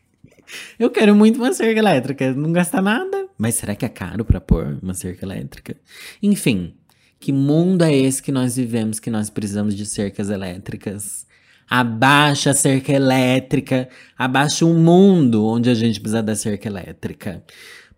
eu 0.78 0.88
quero 0.88 1.14
muito 1.14 1.36
uma 1.36 1.52
cerca 1.52 1.78
elétrica. 1.78 2.32
Não 2.32 2.52
gasta 2.52 2.80
nada. 2.80 3.26
Mas 3.36 3.56
será 3.56 3.74
que 3.74 3.84
é 3.84 3.88
caro 3.88 4.24
para 4.24 4.40
pôr 4.40 4.78
uma 4.80 4.94
cerca 4.94 5.26
elétrica? 5.26 5.76
Enfim, 6.22 6.74
que 7.20 7.32
mundo 7.32 7.82
é 7.82 7.94
esse 7.94 8.22
que 8.22 8.32
nós 8.32 8.56
vivemos 8.56 9.00
que 9.00 9.10
nós 9.10 9.30
precisamos 9.30 9.74
de 9.74 9.84
cercas 9.86 10.30
elétricas? 10.30 11.26
Abaixa 11.68 12.50
a 12.50 12.54
cerca 12.54 12.92
elétrica, 12.92 13.88
abaixa 14.16 14.64
o 14.64 14.70
um 14.70 14.78
mundo 14.78 15.44
onde 15.44 15.68
a 15.68 15.74
gente 15.74 16.00
precisa 16.00 16.22
da 16.22 16.34
cerca 16.34 16.68
elétrica. 16.68 17.42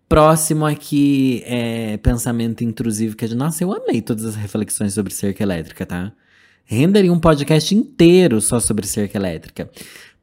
Próximo 0.09 0.65
aqui 0.65 1.41
é 1.45 1.95
pensamento 1.97 2.63
intrusivo 2.63 3.15
que 3.15 3.23
é 3.23 3.27
de 3.27 3.35
nossa, 3.35 3.63
eu 3.63 3.71
amei 3.71 4.01
todas 4.01 4.25
as 4.25 4.35
reflexões 4.35 4.93
sobre 4.93 5.13
cerca 5.13 5.41
elétrica, 5.41 5.85
tá? 5.85 6.11
Renderia 6.65 7.13
um 7.13 7.19
podcast 7.19 7.73
inteiro 7.73 8.41
só 8.41 8.59
sobre 8.59 8.85
cerca 8.85 9.17
elétrica. 9.17 9.69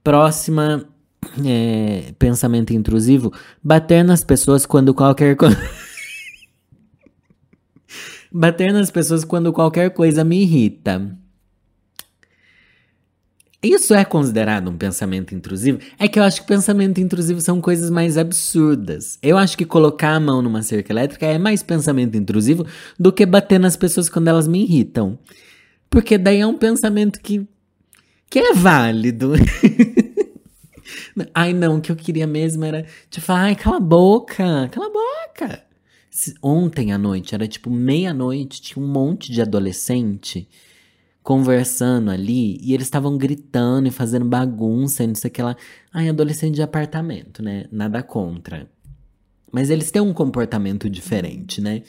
Próxima 0.05 0.87
é, 1.45 2.12
pensamento 2.19 2.73
intrusivo, 2.73 3.33
bater 3.62 4.05
nas 4.05 4.23
pessoas 4.23 4.67
quando 4.67 4.95
qualquer 4.95 5.37
coisa 5.37 5.57
Bater 8.32 8.73
nas 8.73 8.90
pessoas 8.90 9.25
quando 9.25 9.52
qualquer 9.52 9.90
coisa 9.90 10.25
me 10.25 10.42
irrita. 10.42 11.16
Isso 13.61 13.92
é 13.92 14.04
considerado 14.04 14.70
um 14.70 14.76
pensamento 14.76 15.35
intrusivo? 15.35 15.80
É 15.99 16.06
que 16.06 16.16
eu 16.16 16.23
acho 16.23 16.42
que 16.42 16.47
pensamento 16.47 17.00
intrusivo 17.00 17.40
são 17.40 17.61
coisas 17.61 17.90
mais 17.90 18.16
absurdas. 18.16 19.18
Eu 19.20 19.37
acho 19.37 19.58
que 19.58 19.64
colocar 19.64 20.14
a 20.14 20.20
mão 20.20 20.40
numa 20.40 20.62
cerca 20.62 20.92
elétrica 20.92 21.26
é 21.26 21.38
mais 21.38 21.61
pensamento 21.61 22.16
intrusivo 22.16 22.64
do 22.99 23.12
que 23.12 23.26
bater 23.26 23.58
nas 23.58 23.76
pessoas 23.76 24.08
quando 24.08 24.28
elas 24.28 24.47
me 24.47 24.62
irritam. 24.62 25.18
Porque 25.90 26.16
daí 26.16 26.38
é 26.38 26.47
um 26.47 26.56
pensamento 26.56 27.18
que, 27.20 27.49
que 28.30 28.38
é 28.38 28.54
válido. 28.54 29.32
ai, 31.35 31.52
não, 31.52 31.78
o 31.78 31.80
que 31.80 31.90
eu 31.90 31.97
queria 31.97 32.28
mesmo 32.28 32.64
era 32.64 32.87
tipo, 33.11 33.32
ai, 33.32 33.56
cala 33.56 33.78
a 33.78 33.80
boca, 33.80 34.68
cala 34.70 34.87
a 34.87 34.90
boca. 34.90 35.67
Ontem 36.42 36.92
à 36.92 36.98
noite, 36.98 37.34
era 37.34 37.46
tipo 37.46 37.70
meia-noite, 37.70 38.60
tinha 38.60 38.82
um 38.82 38.88
monte 38.88 39.30
de 39.30 39.40
adolescente 39.40 40.48
conversando 41.22 42.10
ali 42.10 42.58
e 42.62 42.72
eles 42.72 42.86
estavam 42.86 43.18
gritando 43.18 43.86
e 43.86 43.90
fazendo 43.90 44.24
bagunça 44.24 45.04
e 45.04 45.06
não 45.06 45.14
sei 45.14 45.28
o 45.28 45.32
que 45.32 45.42
lá. 45.42 45.56
Ai, 45.92 46.08
adolescente 46.08 46.54
de 46.54 46.62
apartamento, 46.62 47.42
né? 47.42 47.66
Nada 47.70 48.02
contra. 48.02 48.66
Mas 49.52 49.68
eles 49.68 49.90
têm 49.90 50.00
um 50.00 50.14
comportamento 50.14 50.88
diferente, 50.88 51.60
né? 51.60 51.82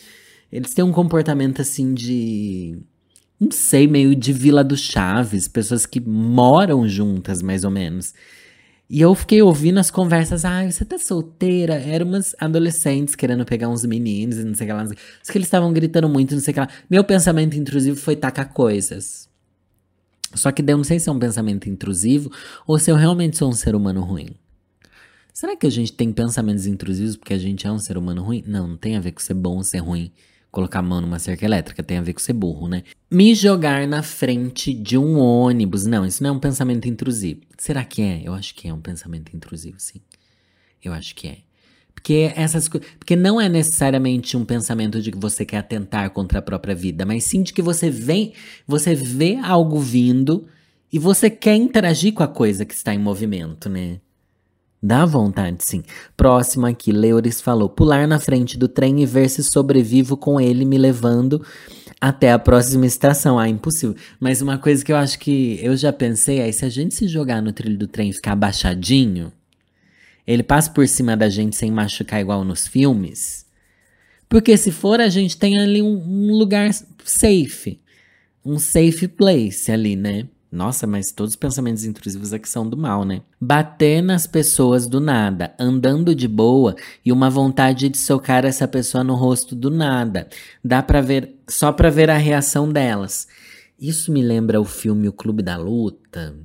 Eles 0.52 0.74
têm 0.74 0.84
um 0.84 0.92
comportamento 0.92 1.62
assim 1.62 1.94
de. 1.94 2.80
Não 3.40 3.52
sei, 3.52 3.88
meio 3.88 4.14
de 4.14 4.34
Vila 4.34 4.64
do 4.64 4.76
Chaves, 4.76 5.48
pessoas 5.48 5.86
que 5.86 6.02
moram 6.02 6.88
juntas, 6.88 7.42
mais 7.42 7.64
ou 7.64 7.72
menos. 7.72 8.14
E 8.90 9.02
eu 9.02 9.14
fiquei 9.14 9.40
ouvindo 9.40 9.80
as 9.80 9.92
conversas, 9.92 10.44
ah, 10.44 10.66
você 10.70 10.84
tá 10.84 10.98
solteira? 10.98 11.76
Eram 11.76 12.08
umas 12.08 12.36
adolescentes 12.40 13.16
querendo 13.16 13.46
pegar 13.46 13.70
uns 13.70 13.86
meninos 13.86 14.40
e 14.40 14.44
não 14.44 14.56
sei 14.56 14.66
o 14.66 14.70
que 14.70 14.74
lá. 14.74 14.88
Sei. 14.88 14.98
que 15.32 15.38
eles 15.38 15.46
estavam 15.46 15.72
gritando 15.72 16.10
muito, 16.10 16.34
não 16.34 16.42
sei 16.42 16.52
o 16.52 16.54
que 16.56 16.60
lá. 16.60 16.70
Meu 16.90 17.04
pensamento 17.04 17.56
intrusivo 17.56 17.98
foi 17.98 18.16
tacar 18.16 18.52
coisas. 18.52 19.30
Só 20.34 20.52
que 20.52 20.64
daí 20.64 20.74
eu 20.74 20.78
não 20.78 20.84
sei 20.84 21.00
se 21.00 21.08
é 21.08 21.12
um 21.12 21.20
pensamento 21.20 21.70
intrusivo 21.70 22.32
ou 22.66 22.80
se 22.80 22.90
eu 22.90 22.96
realmente 22.96 23.38
sou 23.38 23.50
um 23.50 23.54
ser 23.54 23.76
humano 23.76 24.02
ruim. 24.02 24.30
Será 25.32 25.56
que 25.56 25.68
a 25.68 25.72
gente 25.72 25.94
tem 25.94 26.12
pensamentos 26.12 26.66
intrusivos 26.66 27.16
porque 27.16 27.34
a 27.34 27.38
gente 27.38 27.68
é 27.68 27.72
um 27.72 27.80
ser 27.80 27.96
humano 27.96 28.24
ruim? 28.24 28.44
Não, 28.48 28.68
não 28.70 28.78
tem 28.78 28.98
a 28.98 29.00
ver 29.00 29.12
com 29.12 29.20
ser 29.20 29.36
bom 29.36 29.58
ou 29.58 29.64
ser 29.64 29.80
ruim. 29.80 30.12
Colocar 30.52 30.80
a 30.80 30.84
mão 30.84 31.00
numa 31.00 31.20
cerca 31.20 31.46
elétrica 31.46 31.84
tem 31.84 31.98
a 31.98 32.02
ver 32.02 32.14
com 32.14 32.20
ser 32.20 32.34
burro, 32.34 32.68
né? 32.68 32.84
Me 33.10 33.36
jogar 33.36 33.88
na 33.88 34.02
frente 34.02 34.74
de 34.74 34.98
um 34.98 35.20
ônibus. 35.20 35.86
Não, 35.86 36.06
isso 36.06 36.24
não 36.24 36.32
é 36.32 36.34
um 36.34 36.40
pensamento 36.40 36.88
intrusivo. 36.88 37.42
Será 37.58 37.84
que 37.84 38.02
é? 38.02 38.22
Eu 38.24 38.34
acho 38.34 38.56
que 38.56 38.68
é 38.68 38.74
um 38.74 38.82
pensamento 38.82 39.36
intrusivo, 39.36 39.80
sim. 39.80 40.02
Eu 40.84 40.92
acho 40.94 41.14
que 41.14 41.28
é. 41.28 41.38
Porque 41.94 42.32
essas 42.36 42.70
porque 42.70 43.16
não 43.16 43.40
é 43.40 43.50
necessariamente 43.50 44.38
um 44.38 44.46
pensamento 44.46 45.02
de 45.02 45.12
que 45.12 45.18
você 45.18 45.46
quer 45.46 45.58
atentar 45.58 46.10
contra 46.12 46.40
a 46.40 46.42
própria 46.42 46.74
vida, 46.74 47.06
mas 47.06 47.26
sim 47.26 47.44
de 47.44 47.52
que 47.52 47.62
você 47.62 47.90
vem, 47.90 48.34
você 48.66 48.96
vê 48.96 49.36
algo 49.36 49.80
vindo 49.80 50.48
e 50.92 50.98
você 50.98 51.30
quer 51.30 51.56
interagir 51.56 52.14
com 52.14 52.24
a 52.24 52.28
coisa 52.28 52.66
que 52.66 52.74
está 52.74 52.94
em 52.94 52.98
movimento, 52.98 53.70
né? 53.70 54.00
Dá 54.82 55.06
vontade, 55.06 55.64
sim. 55.64 55.84
Próximo 56.16 56.66
aqui, 56.66 56.92
Leures 56.92 57.42
falou: 57.42 57.68
pular 57.70 58.08
na 58.08 58.18
frente 58.20 58.58
do 58.58 58.68
trem 58.68 59.02
e 59.02 59.06
ver 59.06 59.30
se 59.30 59.44
sobrevivo 59.44 60.16
com 60.16 60.40
ele 60.40 60.64
me 60.64 60.78
levando 60.78 61.46
até 62.00 62.32
a 62.32 62.40
próxima 62.40 62.86
estação. 62.86 63.38
Ah, 63.38 63.50
impossível. 63.50 63.96
Mas 64.20 64.42
uma 64.42 64.58
coisa 64.58 64.84
que 64.84 64.92
eu 64.92 64.96
acho 64.96 65.20
que 65.20 65.60
eu 65.62 65.76
já 65.76 65.92
pensei 65.92 66.40
é: 66.40 66.50
se 66.52 66.64
a 66.64 66.70
gente 66.70 66.96
se 66.96 67.08
jogar 67.08 67.42
no 67.42 67.52
trilho 67.52 67.78
do 67.78 67.88
trem 67.88 68.10
e 68.10 68.14
ficar 68.14 68.32
abaixadinho, 68.32 69.34
ele 70.26 70.44
passa 70.44 70.72
por 70.72 70.88
cima 70.88 71.18
da 71.18 71.28
gente 71.28 71.58
sem 71.58 71.70
machucar 71.70 72.22
igual 72.22 72.46
nos 72.46 72.66
filmes. 72.66 73.46
Porque 74.30 74.56
se 74.56 74.72
for, 74.72 75.02
a 75.02 75.10
gente 75.10 75.36
tem 75.36 75.60
ali 75.60 75.82
um, 75.82 75.98
um 75.98 76.38
lugar 76.38 76.70
safe. 77.04 77.82
Um 78.46 78.58
safe 78.60 79.08
place 79.08 79.70
ali, 79.72 79.96
né? 79.98 80.28
Nossa, 80.52 80.88
mas 80.88 81.12
todos 81.12 81.34
os 81.34 81.36
pensamentos 81.36 81.86
intrusivos 81.86 82.34
aqui 82.34 82.50
são 82.50 82.68
do 82.68 82.76
mal, 82.76 83.06
né? 83.06 83.22
Bater 83.40 84.02
nas 84.02 84.26
pessoas 84.26 84.88
do 84.88 85.00
nada, 85.00 85.54
andando 85.60 86.16
de 86.16 86.28
boa 86.28 86.76
e 87.06 87.12
uma 87.12 87.30
vontade 87.30 87.88
de 87.88 87.98
socar 87.98 88.46
essa 88.46 88.68
pessoa 88.68 89.04
no 89.04 89.14
rosto 89.14 89.56
do 89.56 89.70
nada. 89.70 90.28
Dá 90.64 90.82
para 90.82 91.02
ver, 91.02 91.36
só 91.48 91.72
para 91.72 91.92
ver 91.92 92.10
a 92.10 92.18
reação 92.18 92.72
delas. 92.72 93.28
Isso 93.80 94.12
me 94.12 94.24
lembra 94.24 94.60
o 94.60 94.66
filme 94.66 95.08
O 95.08 95.14
Clube 95.14 95.44
da 95.44 95.56
Luta, 95.56 96.36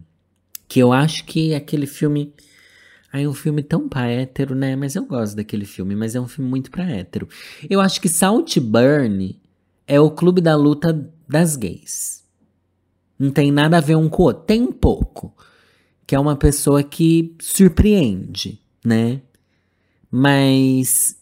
que 0.68 0.78
eu 0.80 0.92
acho 0.92 1.25
que 1.25 1.52
é 1.52 1.56
aquele 1.56 1.87
filme 1.87 2.34
é 3.12 3.28
um 3.28 3.34
filme 3.34 3.62
tão 3.62 3.88
pra 3.88 4.08
hétero, 4.08 4.56
né? 4.56 4.75
Mas 4.75 4.96
eu 4.96 5.04
gosto 5.04 5.37
daquele 5.37 5.64
filme, 5.64 5.94
mas 5.94 6.16
é 6.16 6.20
um 6.20 6.26
filme 6.26 6.50
muito 6.50 6.68
pra 6.68 6.84
hétero. 6.84 7.28
Eu 7.70 7.80
acho 7.80 8.00
que 8.00 8.08
Saltburn 8.08 9.40
é 9.87 10.00
o 10.00 10.11
clube 10.11 10.40
da 10.40 10.56
luta 10.56 11.08
das 11.28 11.54
gays. 11.54 12.23
Não 13.18 13.30
tem 13.30 13.50
nada 13.50 13.78
a 13.78 13.80
ver 13.80 13.97
um 13.97 14.09
com 14.09 14.23
o 14.23 14.26
outro. 14.26 14.44
Tem 14.44 14.61
um 14.61 14.73
pouco. 14.73 15.35
Que 16.06 16.14
é 16.14 16.18
uma 16.18 16.37
pessoa 16.37 16.83
que 16.83 17.35
surpreende, 17.40 18.61
né? 18.85 19.23
Mas 20.11 21.16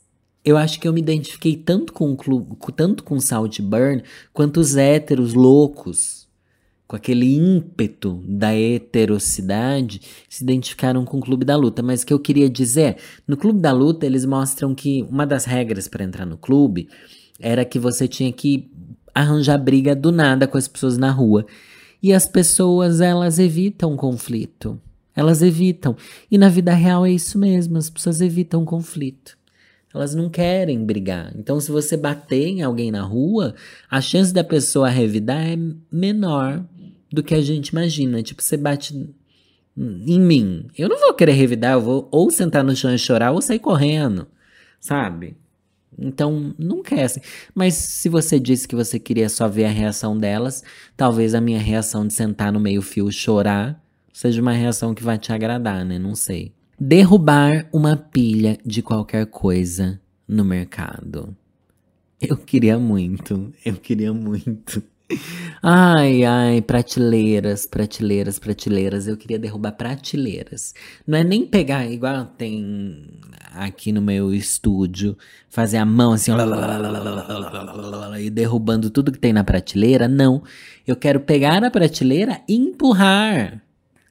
eu 0.44 0.56
acho 0.56 0.80
que 0.80 0.88
eu 0.88 0.92
me 0.92 1.00
identifiquei 1.00 1.56
tanto 1.56 1.92
com 1.92 2.10
o 2.12 2.16
clube, 2.16 2.56
tanto 2.74 3.04
com 3.04 3.20
Saltburn, 3.20 4.02
quanto 4.32 4.58
os 4.58 4.76
héteros 4.76 5.34
loucos, 5.34 6.26
com 6.86 6.96
aquele 6.96 7.36
ímpeto 7.36 8.22
da 8.26 8.54
heterocidade, 8.54 10.00
se 10.28 10.42
identificaram 10.42 11.04
com 11.04 11.18
o 11.18 11.22
Clube 11.22 11.44
da 11.44 11.56
Luta. 11.56 11.82
Mas 11.82 12.02
o 12.02 12.06
que 12.06 12.12
eu 12.12 12.18
queria 12.18 12.50
dizer, 12.50 12.96
no 13.26 13.36
Clube 13.36 13.60
da 13.60 13.72
Luta 13.72 14.04
eles 14.04 14.26
mostram 14.26 14.74
que 14.74 15.02
uma 15.08 15.26
das 15.26 15.44
regras 15.44 15.88
para 15.88 16.04
entrar 16.04 16.26
no 16.26 16.36
clube 16.36 16.88
era 17.40 17.64
que 17.64 17.78
você 17.78 18.06
tinha 18.06 18.32
que 18.32 18.70
arranjar 19.14 19.56
briga 19.58 19.94
do 19.94 20.12
nada 20.12 20.46
com 20.46 20.58
as 20.58 20.68
pessoas 20.68 20.98
na 20.98 21.10
rua. 21.10 21.46
E 22.02 22.12
as 22.12 22.26
pessoas, 22.26 23.00
elas 23.00 23.38
evitam 23.38 23.96
conflito. 23.96 24.80
Elas 25.14 25.42
evitam. 25.42 25.96
E 26.30 26.36
na 26.36 26.48
vida 26.48 26.72
real 26.72 27.06
é 27.06 27.12
isso 27.12 27.38
mesmo, 27.38 27.78
as 27.78 27.88
pessoas 27.88 28.20
evitam 28.20 28.64
conflito. 28.64 29.36
Elas 29.94 30.14
não 30.14 30.30
querem 30.30 30.84
brigar. 30.84 31.32
Então, 31.36 31.60
se 31.60 31.70
você 31.70 31.96
bater 31.96 32.46
em 32.46 32.62
alguém 32.62 32.90
na 32.90 33.02
rua, 33.02 33.54
a 33.90 34.00
chance 34.00 34.32
da 34.32 34.42
pessoa 34.42 34.88
revidar 34.88 35.46
é 35.46 35.56
menor 35.90 36.64
do 37.12 37.22
que 37.22 37.34
a 37.34 37.42
gente 37.42 37.68
imagina. 37.68 38.22
Tipo, 38.22 38.42
você 38.42 38.56
bate 38.56 38.94
em 39.76 40.20
mim. 40.20 40.66
Eu 40.76 40.88
não 40.88 40.98
vou 40.98 41.12
querer 41.12 41.32
revidar, 41.32 41.74
eu 41.74 41.80
vou 41.80 42.08
ou 42.10 42.30
sentar 42.30 42.64
no 42.64 42.74
chão 42.74 42.92
e 42.94 42.98
chorar 42.98 43.32
ou 43.32 43.42
sair 43.42 43.58
correndo, 43.58 44.26
sabe? 44.80 45.36
Então, 45.98 46.54
não 46.58 46.82
quer 46.82 47.04
assim. 47.04 47.20
Mas 47.54 47.74
se 47.74 48.08
você 48.08 48.40
disse 48.40 48.66
que 48.66 48.74
você 48.74 48.98
queria 48.98 49.28
só 49.28 49.48
ver 49.48 49.66
a 49.66 49.70
reação 49.70 50.18
delas, 50.18 50.62
talvez 50.96 51.34
a 51.34 51.40
minha 51.40 51.60
reação 51.60 52.06
de 52.06 52.14
sentar 52.14 52.52
no 52.52 52.60
meio-fio 52.60 53.10
chorar 53.10 53.82
seja 54.12 54.42
uma 54.42 54.52
reação 54.52 54.94
que 54.94 55.02
vai 55.02 55.18
te 55.18 55.32
agradar, 55.32 55.84
né? 55.84 55.98
Não 55.98 56.14
sei. 56.14 56.52
Derrubar 56.78 57.68
uma 57.72 57.96
pilha 57.96 58.58
de 58.64 58.82
qualquer 58.82 59.26
coisa 59.26 60.00
no 60.26 60.44
mercado. 60.44 61.36
Eu 62.20 62.36
queria 62.36 62.78
muito, 62.78 63.52
eu 63.64 63.74
queria 63.74 64.12
muito. 64.12 64.82
Ai, 65.62 66.24
ai, 66.24 66.62
prateleiras, 66.62 67.66
prateleiras, 67.66 68.38
prateleiras. 68.38 69.06
Eu 69.06 69.16
queria 69.16 69.38
derrubar 69.38 69.72
prateleiras. 69.72 70.74
Não 71.06 71.18
é 71.18 71.24
nem 71.24 71.46
pegar, 71.46 71.86
igual 71.86 72.24
tem 72.24 73.20
aqui 73.54 73.92
no 73.92 74.02
meu 74.02 74.34
estúdio, 74.34 75.16
fazer 75.48 75.76
a 75.76 75.84
mão 75.84 76.12
assim, 76.12 76.32
e 78.20 78.30
derrubando 78.30 78.90
tudo 78.90 79.12
que 79.12 79.18
tem 79.18 79.32
na 79.32 79.44
prateleira. 79.44 80.08
Não. 80.08 80.42
Eu 80.86 80.96
quero 80.96 81.20
pegar 81.20 81.62
a 81.62 81.70
prateleira 81.70 82.40
e 82.48 82.56
empurrar 82.56 83.62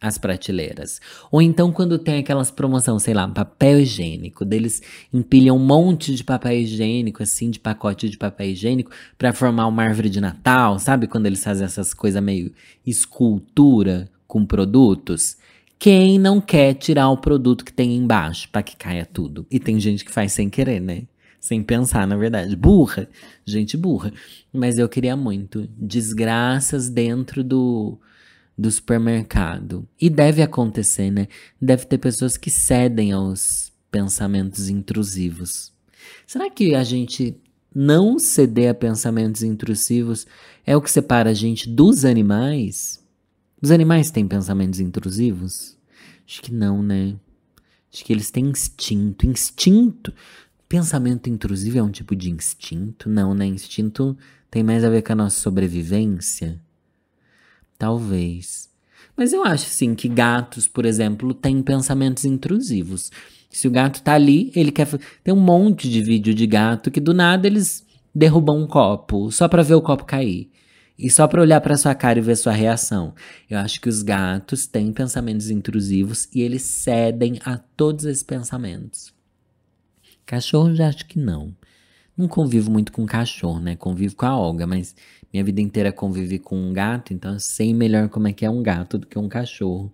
as 0.01 0.17
prateleiras. 0.17 0.99
Ou 1.31 1.41
então 1.41 1.71
quando 1.71 1.99
tem 1.99 2.17
aquelas 2.17 2.49
promoções, 2.49 3.03
sei 3.03 3.13
lá, 3.13 3.27
papel 3.27 3.79
higiênico, 3.79 4.43
deles 4.43 4.81
empilham 5.13 5.55
um 5.55 5.63
monte 5.63 6.15
de 6.15 6.23
papel 6.23 6.53
higiênico, 6.53 7.21
assim, 7.21 7.51
de 7.51 7.59
pacote 7.59 8.09
de 8.09 8.17
papel 8.17 8.49
higiênico, 8.49 8.89
para 9.17 9.31
formar 9.31 9.67
uma 9.67 9.83
árvore 9.83 10.09
de 10.09 10.19
Natal, 10.19 10.79
sabe? 10.79 11.05
Quando 11.05 11.27
eles 11.27 11.43
fazem 11.43 11.63
essas 11.63 11.93
coisas 11.93 12.21
meio 12.21 12.51
escultura 12.85 14.09
com 14.25 14.43
produtos. 14.43 15.37
Quem 15.77 16.17
não 16.17 16.41
quer 16.41 16.73
tirar 16.73 17.09
o 17.09 17.17
produto 17.17 17.63
que 17.63 17.73
tem 17.73 17.95
embaixo 17.95 18.49
para 18.49 18.63
que 18.63 18.75
caia 18.75 19.05
tudo? 19.05 19.45
E 19.51 19.59
tem 19.59 19.79
gente 19.79 20.03
que 20.03 20.11
faz 20.11 20.31
sem 20.31 20.49
querer, 20.49 20.79
né? 20.79 21.03
Sem 21.39 21.63
pensar, 21.63 22.07
na 22.07 22.15
verdade. 22.15 22.55
Burra. 22.55 23.07
Gente 23.43 23.75
burra. 23.75 24.13
Mas 24.53 24.77
eu 24.77 24.87
queria 24.87 25.15
muito. 25.15 25.67
Desgraças 25.75 26.87
dentro 26.87 27.43
do 27.43 27.99
do 28.61 28.69
supermercado. 28.69 29.87
E 29.99 30.09
deve 30.09 30.41
acontecer, 30.43 31.09
né? 31.09 31.27
Deve 31.59 31.85
ter 31.85 31.97
pessoas 31.97 32.37
que 32.37 32.51
cedem 32.51 33.11
aos 33.11 33.73
pensamentos 33.89 34.69
intrusivos. 34.69 35.73
Será 36.27 36.49
que 36.49 36.75
a 36.75 36.83
gente 36.83 37.35
não 37.73 38.19
ceder 38.19 38.69
a 38.69 38.73
pensamentos 38.73 39.41
intrusivos 39.41 40.27
é 40.65 40.77
o 40.77 40.81
que 40.81 40.91
separa 40.91 41.31
a 41.31 41.33
gente 41.33 41.67
dos 41.67 42.05
animais? 42.05 43.03
Os 43.61 43.71
animais 43.71 44.11
têm 44.11 44.27
pensamentos 44.27 44.79
intrusivos? 44.79 45.77
Acho 46.27 46.41
que 46.41 46.53
não, 46.53 46.83
né? 46.83 47.15
Acho 47.91 48.05
que 48.05 48.13
eles 48.13 48.29
têm 48.29 48.45
instinto. 48.45 49.25
Instinto. 49.25 50.13
Pensamento 50.69 51.29
intrusivo 51.29 51.79
é 51.79 51.83
um 51.83 51.91
tipo 51.91 52.15
de 52.15 52.29
instinto? 52.29 53.09
Não, 53.09 53.33
né? 53.33 53.45
Instinto 53.45 54.15
tem 54.49 54.63
mais 54.63 54.83
a 54.83 54.89
ver 54.89 55.01
com 55.01 55.13
a 55.13 55.15
nossa 55.15 55.39
sobrevivência. 55.39 56.61
Talvez. 57.81 58.69
Mas 59.17 59.33
eu 59.33 59.43
acho, 59.43 59.65
sim, 59.65 59.95
que 59.95 60.07
gatos, 60.07 60.67
por 60.67 60.85
exemplo, 60.85 61.33
têm 61.33 61.63
pensamentos 61.63 62.25
intrusivos. 62.25 63.11
Se 63.49 63.67
o 63.67 63.71
gato 63.71 64.03
tá 64.03 64.13
ali, 64.13 64.51
ele 64.55 64.71
quer. 64.71 64.87
Tem 65.23 65.33
um 65.33 65.39
monte 65.39 65.89
de 65.89 65.99
vídeo 65.99 66.31
de 66.31 66.45
gato 66.45 66.91
que 66.91 66.99
do 66.99 67.11
nada 67.11 67.47
eles 67.47 67.83
derrubam 68.13 68.61
um 68.61 68.67
copo 68.67 69.31
só 69.31 69.47
para 69.47 69.63
ver 69.63 69.73
o 69.73 69.81
copo 69.81 70.05
cair. 70.05 70.51
E 70.95 71.09
só 71.09 71.27
para 71.27 71.41
olhar 71.41 71.59
para 71.59 71.75
sua 71.75 71.95
cara 71.95 72.19
e 72.19 72.21
ver 72.21 72.37
sua 72.37 72.53
reação. 72.53 73.15
Eu 73.49 73.57
acho 73.57 73.81
que 73.81 73.89
os 73.89 74.03
gatos 74.03 74.67
têm 74.67 74.93
pensamentos 74.93 75.49
intrusivos 75.49 76.29
e 76.31 76.41
eles 76.41 76.61
cedem 76.61 77.39
a 77.43 77.57
todos 77.57 78.05
esses 78.05 78.21
pensamentos. 78.21 79.11
Cachorro 80.23 80.75
já 80.75 80.87
acho 80.87 81.07
que 81.07 81.17
não. 81.17 81.51
Não 82.17 82.27
convivo 82.27 82.69
muito 82.71 82.91
com 82.91 83.05
cachorro, 83.05 83.59
né? 83.59 83.75
Convivo 83.75 84.15
com 84.15 84.25
a 84.25 84.37
Olga, 84.37 84.67
mas 84.67 84.95
minha 85.31 85.43
vida 85.43 85.61
inteira 85.61 85.91
convivi 85.91 86.39
com 86.39 86.57
um 86.57 86.73
gato, 86.73 87.13
então 87.13 87.33
eu 87.33 87.39
sei 87.39 87.73
melhor 87.73 88.09
como 88.09 88.27
é 88.27 88.33
que 88.33 88.45
é 88.45 88.49
um 88.49 88.61
gato 88.61 88.97
do 88.97 89.07
que 89.07 89.17
um 89.17 89.29
cachorro. 89.29 89.91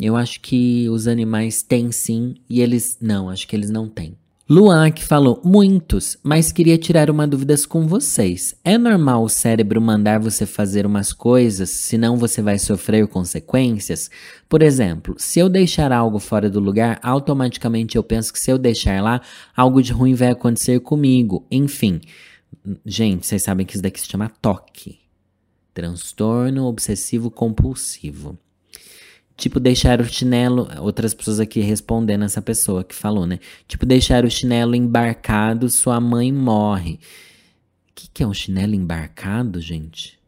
Eu 0.00 0.16
acho 0.16 0.40
que 0.40 0.88
os 0.88 1.06
animais 1.06 1.62
têm 1.62 1.92
sim, 1.92 2.36
e 2.48 2.60
eles 2.60 2.98
não, 3.00 3.28
acho 3.28 3.46
que 3.46 3.54
eles 3.54 3.70
não 3.70 3.88
têm. 3.88 4.16
Luan 4.52 4.90
que 4.90 5.04
falou 5.04 5.40
muitos, 5.44 6.18
mas 6.24 6.50
queria 6.50 6.76
tirar 6.76 7.08
uma 7.08 7.24
dúvida 7.24 7.54
com 7.68 7.86
vocês. 7.86 8.52
É 8.64 8.76
normal 8.76 9.22
o 9.22 9.28
cérebro 9.28 9.80
mandar 9.80 10.18
você 10.18 10.44
fazer 10.44 10.84
umas 10.84 11.12
coisas, 11.12 11.70
senão 11.70 12.16
você 12.16 12.42
vai 12.42 12.58
sofrer 12.58 13.06
consequências? 13.06 14.10
Por 14.48 14.60
exemplo, 14.60 15.14
se 15.16 15.38
eu 15.38 15.48
deixar 15.48 15.92
algo 15.92 16.18
fora 16.18 16.50
do 16.50 16.58
lugar, 16.58 16.98
automaticamente 17.00 17.94
eu 17.94 18.02
penso 18.02 18.32
que 18.32 18.40
se 18.40 18.50
eu 18.50 18.58
deixar 18.58 19.00
lá, 19.00 19.20
algo 19.56 19.80
de 19.80 19.92
ruim 19.92 20.14
vai 20.14 20.30
acontecer 20.30 20.80
comigo. 20.80 21.46
Enfim, 21.48 22.00
gente, 22.84 23.28
vocês 23.28 23.44
sabem 23.44 23.64
que 23.64 23.74
isso 23.74 23.82
daqui 23.84 24.00
se 24.00 24.08
chama 24.08 24.32
toque. 24.42 24.98
Transtorno 25.72 26.64
obsessivo 26.64 27.30
compulsivo. 27.30 28.36
Tipo, 29.40 29.58
deixar 29.58 30.02
o 30.02 30.04
chinelo. 30.04 30.68
Outras 30.80 31.14
pessoas 31.14 31.40
aqui 31.40 31.60
respondendo 31.60 32.24
essa 32.26 32.42
pessoa 32.42 32.84
que 32.84 32.94
falou, 32.94 33.26
né? 33.26 33.40
Tipo, 33.66 33.86
deixar 33.86 34.22
o 34.22 34.30
chinelo 34.30 34.74
embarcado, 34.74 35.70
sua 35.70 35.98
mãe 35.98 36.30
morre. 36.30 37.00
O 37.88 37.94
que, 37.94 38.08
que 38.12 38.22
é 38.22 38.26
um 38.26 38.34
chinelo 38.34 38.74
embarcado, 38.74 39.58
gente? 39.58 40.18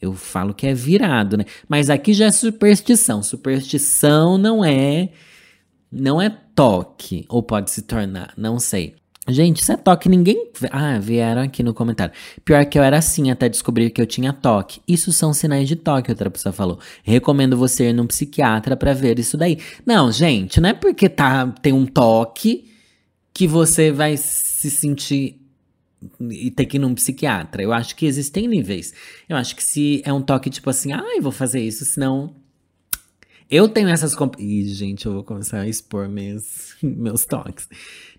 Eu 0.00 0.14
falo 0.14 0.54
que 0.54 0.68
é 0.68 0.72
virado, 0.72 1.36
né? 1.36 1.44
Mas 1.68 1.90
aqui 1.90 2.14
já 2.14 2.26
é 2.26 2.30
superstição. 2.30 3.24
Superstição 3.24 4.38
não 4.38 4.64
é. 4.64 5.08
Não 5.90 6.22
é 6.22 6.30
toque. 6.30 7.26
Ou 7.28 7.42
pode 7.42 7.72
se 7.72 7.82
tornar, 7.82 8.32
não 8.36 8.60
sei. 8.60 8.99
Gente, 9.28 9.60
isso 9.60 9.70
é 9.70 9.76
toque, 9.76 10.08
ninguém. 10.08 10.50
Ah, 10.70 10.98
vieram 10.98 11.42
aqui 11.42 11.62
no 11.62 11.74
comentário. 11.74 12.12
Pior 12.44 12.64
que 12.64 12.78
eu 12.78 12.82
era 12.82 12.98
assim 12.98 13.30
até 13.30 13.48
descobrir 13.48 13.90
que 13.90 14.00
eu 14.00 14.06
tinha 14.06 14.32
toque. 14.32 14.80
Isso 14.88 15.12
são 15.12 15.32
sinais 15.32 15.68
de 15.68 15.76
toque, 15.76 16.10
outra 16.10 16.30
pessoa 16.30 16.52
falou. 16.52 16.80
Recomendo 17.02 17.56
você 17.56 17.90
ir 17.90 17.92
num 17.92 18.06
psiquiatra 18.06 18.76
para 18.76 18.94
ver 18.94 19.18
isso 19.18 19.36
daí. 19.36 19.58
Não, 19.84 20.10
gente, 20.10 20.60
não 20.60 20.70
é 20.70 20.74
porque 20.74 21.08
tá, 21.08 21.46
tem 21.62 21.72
um 21.72 21.86
toque 21.86 22.70
que 23.32 23.46
você 23.46 23.92
vai 23.92 24.16
se 24.16 24.70
sentir 24.70 25.38
e 26.30 26.50
ter 26.50 26.64
que 26.64 26.78
ir 26.78 26.80
num 26.80 26.94
psiquiatra. 26.94 27.62
Eu 27.62 27.72
acho 27.72 27.94
que 27.94 28.06
existem 28.06 28.48
níveis. 28.48 28.92
Eu 29.28 29.36
acho 29.36 29.54
que 29.54 29.62
se 29.62 30.02
é 30.04 30.12
um 30.12 30.22
toque 30.22 30.48
tipo 30.48 30.70
assim, 30.70 30.92
ai, 30.92 31.18
ah, 31.18 31.22
vou 31.22 31.32
fazer 31.32 31.60
isso, 31.60 31.84
senão 31.84 32.34
eu 33.50 33.68
tenho 33.68 33.88
essas. 33.88 34.14
Comp... 34.14 34.36
Ih, 34.38 34.68
gente, 34.68 35.06
eu 35.06 35.12
vou 35.12 35.24
começar 35.24 35.60
a 35.60 35.68
expor 35.68 36.08
meus, 36.08 36.76
meus 36.82 37.24
toques. 37.24 37.68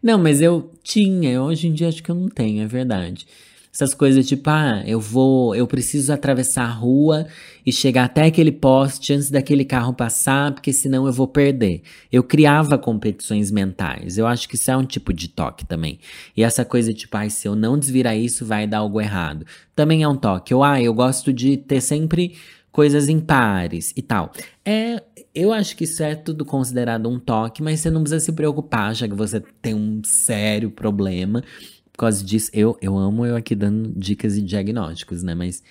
Não, 0.02 0.18
mas 0.18 0.42
eu 0.42 0.72
tinha, 0.84 1.42
hoje 1.42 1.68
em 1.68 1.74
dia 1.74 1.88
acho 1.88 2.02
que 2.02 2.10
eu 2.10 2.16
não 2.16 2.28
tenho, 2.28 2.64
é 2.64 2.68
verdade. 2.68 3.28
Essas 3.74 3.94
coisas 3.94 4.28
tipo, 4.28 4.50
ah, 4.50 4.84
eu 4.86 5.00
vou, 5.00 5.56
eu 5.56 5.66
preciso 5.66 6.12
atravessar 6.12 6.64
a 6.64 6.72
rua 6.72 7.26
e 7.66 7.72
chegar 7.72 8.04
até 8.04 8.26
aquele 8.26 8.52
poste 8.52 9.14
antes 9.14 9.32
daquele 9.32 9.64
carro 9.64 9.94
passar, 9.94 10.52
porque 10.52 10.74
senão 10.74 11.08
eu 11.08 11.14
vou 11.14 11.28
perder. 11.28 11.82
Eu 12.12 12.22
criava 12.22 12.78
competições 12.78 13.50
mentais. 13.50 14.18
Eu 14.18 14.28
acho 14.28 14.50
que 14.50 14.56
isso 14.56 14.70
é 14.70 14.76
um 14.76 14.84
tipo 14.84 15.14
de 15.14 15.30
toque 15.30 15.66
também. 15.66 16.00
E 16.36 16.44
essa 16.44 16.66
coisa 16.66 16.94
tipo, 16.94 17.16
ah, 17.16 17.30
se 17.30 17.48
eu 17.48 17.56
não 17.56 17.78
desvirar 17.80 18.18
isso, 18.18 18.46
vai 18.46 18.68
dar 18.68 18.80
algo 18.80 19.00
errado. 19.00 19.46
Também 19.74 20.04
é 20.04 20.08
um 20.08 20.18
toque. 20.18 20.54
Eu, 20.54 20.64
ah, 20.64 20.82
eu 20.82 20.94
gosto 20.94 21.32
de 21.32 21.56
ter 21.56 21.80
sempre 21.80 22.36
coisas 22.72 23.10
impares 23.10 23.94
e 23.96 24.02
tal. 24.02 24.32
É, 24.64 25.04
eu 25.36 25.52
acho 25.52 25.76
que 25.76 25.84
isso 25.84 26.02
é 26.02 26.16
tudo 26.16 26.46
considerado 26.46 27.10
um 27.10 27.20
toque, 27.20 27.62
mas 27.62 27.80
você 27.80 27.90
não 27.90 28.02
precisa 28.02 28.24
se 28.24 28.32
preocupar, 28.32 28.96
já 28.96 29.08
que 29.08 29.14
você 29.14 29.42
tem 29.62 29.74
um 29.74 30.02
sério 30.04 30.72
problema. 30.72 31.44
Por 31.92 32.00
causa 32.00 32.24
disso, 32.24 32.50
eu, 32.54 32.78
eu 32.82 32.98
amo 32.98 33.26
eu 33.26 33.36
aqui 33.36 33.56
dando 33.56 33.92
dicas 33.96 34.38
e 34.38 34.42
diagnósticos, 34.42 35.22
né? 35.22 35.36
Mas 35.36 35.62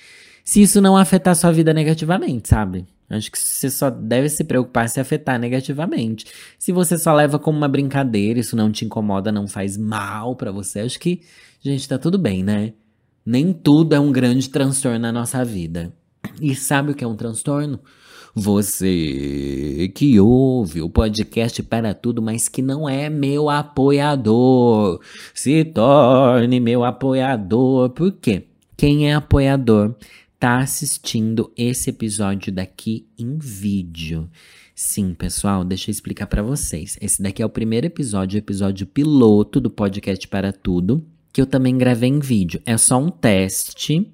se 0.44 0.62
isso 0.62 0.80
não 0.80 0.96
afetar 0.96 1.34
sua 1.34 1.52
vida 1.52 1.72
negativamente, 1.72 2.48
sabe? 2.48 2.86
Acho 3.08 3.30
que 3.32 3.38
você 3.38 3.68
só 3.68 3.90
deve 3.90 4.28
se 4.28 4.44
preocupar 4.44 4.88
se 4.88 5.00
afetar 5.00 5.38
negativamente. 5.38 6.26
Se 6.56 6.70
você 6.70 6.96
só 6.96 7.12
leva 7.12 7.40
como 7.40 7.58
uma 7.58 7.66
brincadeira, 7.66 8.38
isso 8.38 8.54
não 8.54 8.70
te 8.70 8.84
incomoda, 8.84 9.32
não 9.32 9.48
faz 9.48 9.76
mal 9.76 10.36
para 10.36 10.52
você, 10.52 10.80
acho 10.80 11.00
que, 11.00 11.22
gente, 11.60 11.88
tá 11.88 11.98
tudo 11.98 12.16
bem, 12.18 12.44
né? 12.44 12.72
Nem 13.26 13.52
tudo 13.52 13.94
é 13.94 14.00
um 14.00 14.12
grande 14.12 14.48
transtorno 14.48 15.00
na 15.00 15.10
nossa 15.12 15.44
vida. 15.44 15.92
E 16.40 16.54
sabe 16.54 16.92
o 16.92 16.94
que 16.94 17.04
é 17.04 17.06
um 17.06 17.16
transtorno? 17.16 17.80
Você 18.34 19.90
que 19.94 20.20
ouve 20.20 20.80
o 20.80 20.88
podcast 20.88 21.62
para 21.64 21.92
tudo, 21.92 22.22
mas 22.22 22.48
que 22.48 22.62
não 22.62 22.88
é 22.88 23.10
meu 23.10 23.50
apoiador, 23.50 25.00
se 25.34 25.64
torne 25.64 26.60
meu 26.60 26.84
apoiador. 26.84 27.90
Por 27.90 28.12
quê? 28.12 28.46
Quem 28.76 29.10
é 29.10 29.14
apoiador 29.14 29.96
tá 30.38 30.58
assistindo 30.58 31.52
esse 31.56 31.90
episódio 31.90 32.52
daqui 32.52 33.06
em 33.18 33.36
vídeo. 33.36 34.30
Sim, 34.74 35.12
pessoal, 35.12 35.62
deixa 35.62 35.90
eu 35.90 35.92
explicar 35.92 36.26
para 36.26 36.42
vocês. 36.42 36.96
Esse 37.02 37.22
daqui 37.22 37.42
é 37.42 37.46
o 37.46 37.50
primeiro 37.50 37.86
episódio, 37.86 38.36
o 38.36 38.38
episódio 38.38 38.86
piloto 38.86 39.60
do 39.60 39.68
podcast 39.68 40.26
para 40.28 40.52
tudo, 40.52 41.04
que 41.32 41.42
eu 41.42 41.46
também 41.46 41.76
gravei 41.76 42.08
em 42.08 42.20
vídeo. 42.20 42.62
É 42.64 42.78
só 42.78 42.96
um 42.96 43.10
teste 43.10 44.10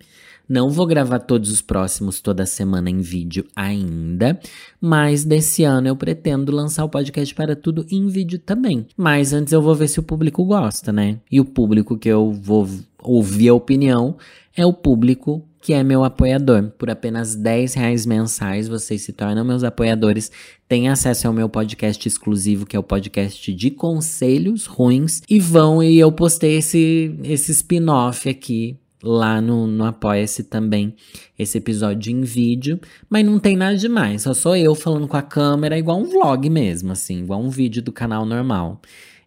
não 0.49 0.71
vou 0.71 0.87
gravar 0.87 1.19
todos 1.19 1.51
os 1.51 1.61
próximos 1.61 2.21
toda 2.21 2.47
semana 2.47 2.89
em 2.89 3.01
vídeo 3.01 3.45
ainda, 3.55 4.39
mas 4.81 5.25
desse 5.25 5.65
ano 5.65 5.89
eu 5.89 5.97
pretendo 5.97 6.53
lançar 6.53 6.85
o 6.85 6.89
podcast 6.89 7.35
para 7.35 7.57
tudo 7.57 7.85
em 7.91 8.07
vídeo 8.09 8.39
também. 8.39 8.87
Mas 8.97 9.33
antes 9.33 9.53
eu 9.53 9.61
vou 9.61 9.75
ver 9.75 9.89
se 9.89 9.99
o 9.99 10.03
público 10.03 10.45
gosta, 10.45 10.93
né? 10.93 11.19
E 11.31 11.41
o 11.41 11.45
público 11.45 11.99
que 11.99 12.09
eu 12.09 12.33
vou 12.33 12.69
ouvir 13.03 13.49
a 13.49 13.55
opinião 13.55 14.17
é 14.57 14.65
o 14.65 14.73
público 14.73 15.43
que 15.61 15.73
é 15.73 15.83
meu 15.83 16.05
apoiador. 16.05 16.71
Por 16.79 16.89
apenas 16.89 17.35
10 17.35 17.75
reais 17.75 18.07
mensais, 18.07 18.69
vocês 18.69 19.03
se 19.03 19.13
tornam 19.13 19.45
meus 19.45 19.65
apoiadores, 19.65 20.31
têm 20.69 20.89
acesso 20.89 21.27
ao 21.27 21.33
meu 21.33 21.49
podcast 21.49 22.07
exclusivo, 22.07 22.65
que 22.65 22.77
é 22.77 22.79
o 22.79 22.85
podcast 22.85 23.53
de 23.53 23.71
conselhos 23.73 24.67
ruins, 24.67 25.23
e 25.29 25.41
vão 25.41 25.83
e 25.83 25.99
eu 25.99 26.13
postei 26.13 26.59
esse, 26.59 27.19
esse 27.25 27.51
spin-off 27.51 28.29
aqui 28.29 28.79
lá 29.07 29.41
no, 29.41 29.67
no 29.67 29.85
Apoia-se 29.85 30.45
também 30.45 30.95
esse 31.39 31.59
episódio 31.59 32.13
em 32.13 32.23
vídeo, 32.23 32.81
mas 33.09 33.25
não 33.25 33.39
tem 33.39 33.57
nada 33.57 33.77
demais, 33.77 34.23
só 34.23 34.35
sou 34.35 34.57
eu 34.57 34.75
falando 34.75 35.09
com 35.09 35.17
a 35.17 35.23
câmera, 35.23 35.79
igual 35.79 35.99
um 35.99 36.05
vlog 36.05 36.51
mesmo, 36.51 36.93
assim, 36.93 37.23
igual 37.23 37.41
um 37.41 37.49
vídeo 37.49 37.83
do 37.83 37.93
canal 37.93 38.27
normal. 38.27 38.81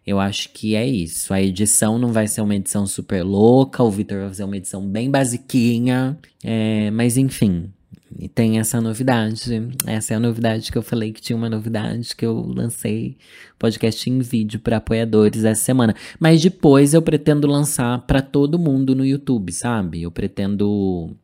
Eu 0.06 0.18
acho 0.18 0.48
que 0.52 0.74
é 0.74 0.86
isso. 0.86 1.32
A 1.32 1.40
edição 1.40 1.98
não 1.98 2.12
vai 2.12 2.26
ser 2.26 2.40
uma 2.40 2.54
edição 2.54 2.86
super 2.86 3.22
louca, 3.22 3.82
o 3.82 3.90
Victor 3.90 4.18
vai 4.18 4.28
fazer 4.28 4.44
uma 4.44 4.56
edição 4.56 4.86
bem 4.86 5.10
basiquinha, 5.10 6.18
é, 6.42 6.90
mas 6.90 7.16
enfim, 7.16 7.70
e 8.18 8.28
tem 8.28 8.58
essa 8.58 8.80
novidade. 8.80 9.68
Essa 9.86 10.14
é 10.14 10.16
a 10.16 10.20
novidade 10.20 10.70
que 10.70 10.78
eu 10.78 10.82
falei 10.82 11.12
que 11.12 11.20
tinha 11.20 11.36
uma 11.36 11.48
novidade 11.48 12.14
que 12.16 12.26
eu 12.26 12.40
lancei 12.40 13.16
podcast 13.58 14.08
em 14.08 14.18
vídeo 14.20 14.60
para 14.60 14.78
apoiadores 14.78 15.44
essa 15.44 15.62
semana. 15.62 15.94
Mas 16.18 16.40
depois 16.40 16.94
eu 16.94 17.02
pretendo 17.02 17.46
lançar 17.46 18.06
para 18.06 18.20
todo 18.20 18.58
mundo 18.58 18.94
no 18.94 19.04
YouTube, 19.04 19.52
sabe? 19.52 20.02
Eu 20.02 20.10
pretendo 20.10 21.16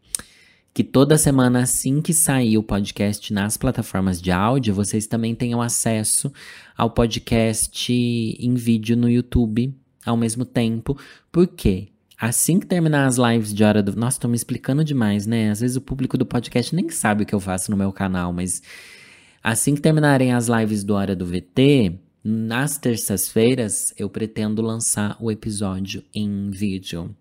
que 0.72 0.84
toda 0.84 1.16
semana 1.16 1.60
assim 1.60 2.02
que 2.02 2.12
sair 2.12 2.58
o 2.58 2.62
podcast 2.62 3.32
nas 3.32 3.56
plataformas 3.56 4.20
de 4.20 4.30
áudio, 4.30 4.74
vocês 4.74 5.06
também 5.06 5.34
tenham 5.34 5.62
acesso 5.62 6.30
ao 6.76 6.90
podcast 6.90 7.92
em 7.92 8.54
vídeo 8.54 8.96
no 8.96 9.08
YouTube 9.08 9.74
ao 10.04 10.16
mesmo 10.16 10.44
tempo. 10.44 10.96
Por 11.32 11.46
quê? 11.48 11.88
Assim 12.18 12.58
que 12.58 12.66
terminar 12.66 13.06
as 13.06 13.18
lives 13.18 13.52
de 13.52 13.62
hora 13.62 13.82
do. 13.82 13.94
Nossa, 13.94 14.18
tô 14.18 14.26
me 14.26 14.36
explicando 14.36 14.82
demais, 14.82 15.26
né? 15.26 15.50
Às 15.50 15.60
vezes 15.60 15.76
o 15.76 15.82
público 15.82 16.16
do 16.16 16.24
podcast 16.24 16.74
nem 16.74 16.88
sabe 16.88 17.24
o 17.24 17.26
que 17.26 17.34
eu 17.34 17.40
faço 17.40 17.70
no 17.70 17.76
meu 17.76 17.92
canal, 17.92 18.32
mas 18.32 18.62
assim 19.42 19.74
que 19.74 19.82
terminarem 19.82 20.32
as 20.32 20.48
lives 20.48 20.82
do 20.82 20.94
Hora 20.94 21.14
do 21.14 21.26
VT, 21.26 21.98
nas 22.24 22.78
terças-feiras 22.78 23.92
eu 23.98 24.08
pretendo 24.08 24.62
lançar 24.62 25.16
o 25.20 25.30
episódio 25.30 26.02
em 26.14 26.50
vídeo. 26.50 27.14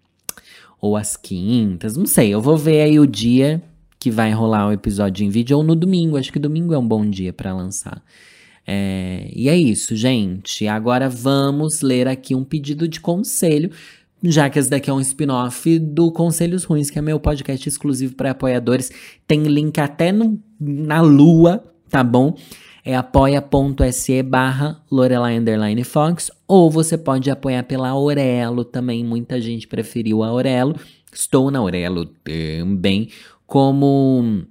Ou 0.79 0.95
às 0.95 1.17
quintas, 1.17 1.97
não 1.97 2.05
sei. 2.05 2.33
Eu 2.33 2.41
vou 2.41 2.57
ver 2.57 2.81
aí 2.81 2.99
o 2.99 3.05
dia 3.05 3.61
que 3.99 4.09
vai 4.09 4.31
rolar 4.31 4.67
o 4.67 4.71
episódio 4.71 5.25
em 5.25 5.29
vídeo, 5.29 5.57
ou 5.57 5.63
no 5.63 5.75
domingo. 5.75 6.15
Acho 6.15 6.31
que 6.31 6.39
domingo 6.39 6.73
é 6.73 6.77
um 6.77 6.87
bom 6.87 7.09
dia 7.09 7.33
para 7.33 7.53
lançar. 7.53 8.01
É, 8.65 9.29
e 9.33 9.49
é 9.49 9.57
isso, 9.57 9.95
gente. 9.95 10.67
Agora 10.67 11.09
vamos 11.09 11.81
ler 11.81 12.07
aqui 12.07 12.33
um 12.33 12.43
pedido 12.43 12.87
de 12.87 12.99
conselho 12.99 13.71
já 14.25 14.49
que 14.49 14.59
esse 14.59 14.69
daqui 14.69 14.89
é 14.89 14.93
um 14.93 14.99
spin-off 14.99 15.79
do 15.79 16.11
Conselhos 16.11 16.63
Ruins, 16.63 16.89
que 16.89 16.99
é 16.99 17.01
meu 17.01 17.19
podcast 17.19 17.67
exclusivo 17.67 18.15
para 18.15 18.31
apoiadores. 18.31 18.91
Tem 19.27 19.43
link 19.43 19.79
até 19.79 20.11
no, 20.11 20.39
na 20.59 21.01
lua, 21.01 21.63
tá 21.89 22.03
bom? 22.03 22.35
É 22.83 22.95
apoia.se 22.95 24.21
barra 24.23 24.81
Lorelai 24.91 25.37
Underline 25.37 25.83
Fox, 25.83 26.31
ou 26.47 26.69
você 26.69 26.97
pode 26.97 27.31
apoiar 27.31 27.63
pela 27.63 27.89
Aurelo 27.89 28.63
também, 28.63 29.03
muita 29.03 29.41
gente 29.41 29.67
preferiu 29.67 30.21
a 30.21 30.27
Aurelo. 30.27 30.75
Estou 31.11 31.49
na 31.49 31.59
Aurelo 31.59 32.05
também, 32.05 33.09
como 33.47 34.45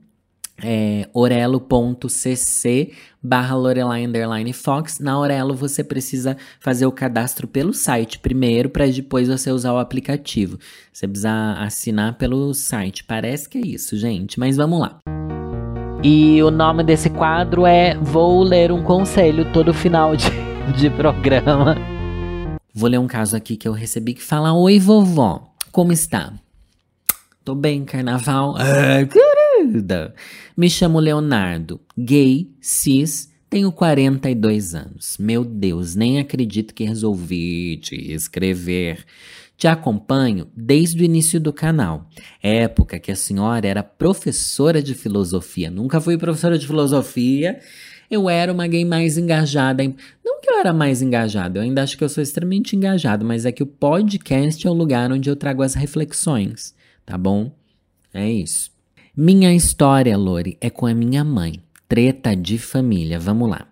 é, 0.62 1.08
orelo.cc 1.12 2.92
barra 3.22 3.56
Lorelai 3.56 4.04
Underline 4.04 4.52
Fox. 4.52 5.00
Na 5.00 5.18
Orelo 5.18 5.54
você 5.54 5.82
precisa 5.82 6.36
fazer 6.60 6.86
o 6.86 6.92
cadastro 6.92 7.48
pelo 7.48 7.72
site 7.72 8.18
primeiro, 8.18 8.68
para 8.68 8.86
depois 8.86 9.28
você 9.28 9.50
usar 9.50 9.72
o 9.72 9.78
aplicativo. 9.78 10.58
Você 10.92 11.08
precisa 11.08 11.54
assinar 11.54 12.14
pelo 12.14 12.52
site. 12.52 13.04
Parece 13.04 13.48
que 13.48 13.58
é 13.58 13.62
isso, 13.62 13.96
gente, 13.96 14.38
mas 14.38 14.56
vamos 14.56 14.80
lá. 14.80 14.98
E 16.02 16.42
o 16.42 16.50
nome 16.50 16.84
desse 16.84 17.08
quadro 17.08 17.64
é 17.64 17.96
Vou 17.96 18.42
Ler 18.42 18.70
um 18.70 18.82
Conselho 18.82 19.50
todo 19.52 19.72
final 19.72 20.14
de, 20.14 20.26
de 20.76 20.90
programa. 20.90 21.76
Vou 22.74 22.90
ler 22.90 22.98
um 22.98 23.06
caso 23.06 23.36
aqui 23.36 23.56
que 23.56 23.66
eu 23.66 23.72
recebi 23.72 24.12
que 24.12 24.22
fala: 24.22 24.52
Oi, 24.52 24.78
vovó, 24.78 25.54
como 25.72 25.92
está? 25.92 26.32
Tô 27.42 27.54
bem, 27.54 27.84
carnaval. 27.84 28.54
Ah, 28.58 29.04
Me 30.56 30.68
chamo 30.68 30.98
Leonardo, 30.98 31.80
gay, 31.96 32.50
cis, 32.60 33.32
tenho 33.48 33.70
42 33.70 34.74
anos. 34.74 35.16
Meu 35.18 35.44
Deus, 35.44 35.94
nem 35.94 36.18
acredito 36.18 36.74
que 36.74 36.84
resolvi 36.84 37.76
te 37.78 38.12
escrever. 38.12 39.04
Te 39.56 39.68
acompanho 39.68 40.48
desde 40.56 41.00
o 41.00 41.04
início 41.04 41.40
do 41.40 41.52
canal, 41.52 42.10
época 42.42 42.98
que 42.98 43.12
a 43.12 43.16
senhora 43.16 43.68
era 43.68 43.82
professora 43.84 44.82
de 44.82 44.94
filosofia. 44.94 45.70
Nunca 45.70 46.00
fui 46.00 46.18
professora 46.18 46.58
de 46.58 46.66
filosofia. 46.66 47.60
Eu 48.10 48.28
era 48.28 48.52
uma 48.52 48.66
gay 48.66 48.84
mais 48.84 49.16
engajada. 49.16 49.84
Em... 49.84 49.94
Não 50.24 50.34
que 50.44 50.50
eu 50.50 50.58
era 50.58 50.72
mais 50.74 51.00
engajada, 51.00 51.58
eu 51.58 51.62
ainda 51.62 51.82
acho 51.82 51.96
que 51.96 52.04
eu 52.04 52.08
sou 52.08 52.22
extremamente 52.22 52.76
engajado, 52.76 53.24
mas 53.24 53.46
é 53.46 53.52
que 53.52 53.62
o 53.62 53.66
podcast 53.66 54.66
é 54.66 54.70
o 54.70 54.74
lugar 54.74 55.10
onde 55.10 55.30
eu 55.30 55.36
trago 55.36 55.62
as 55.62 55.74
reflexões, 55.74 56.74
tá 57.06 57.16
bom? 57.16 57.50
É 58.12 58.30
isso. 58.30 58.73
Minha 59.16 59.54
história, 59.54 60.18
Lori, 60.18 60.58
é 60.60 60.68
com 60.68 60.86
a 60.86 60.92
minha 60.92 61.22
mãe. 61.22 61.62
Treta 61.88 62.34
de 62.34 62.58
família. 62.58 63.16
Vamos 63.16 63.48
lá. 63.48 63.68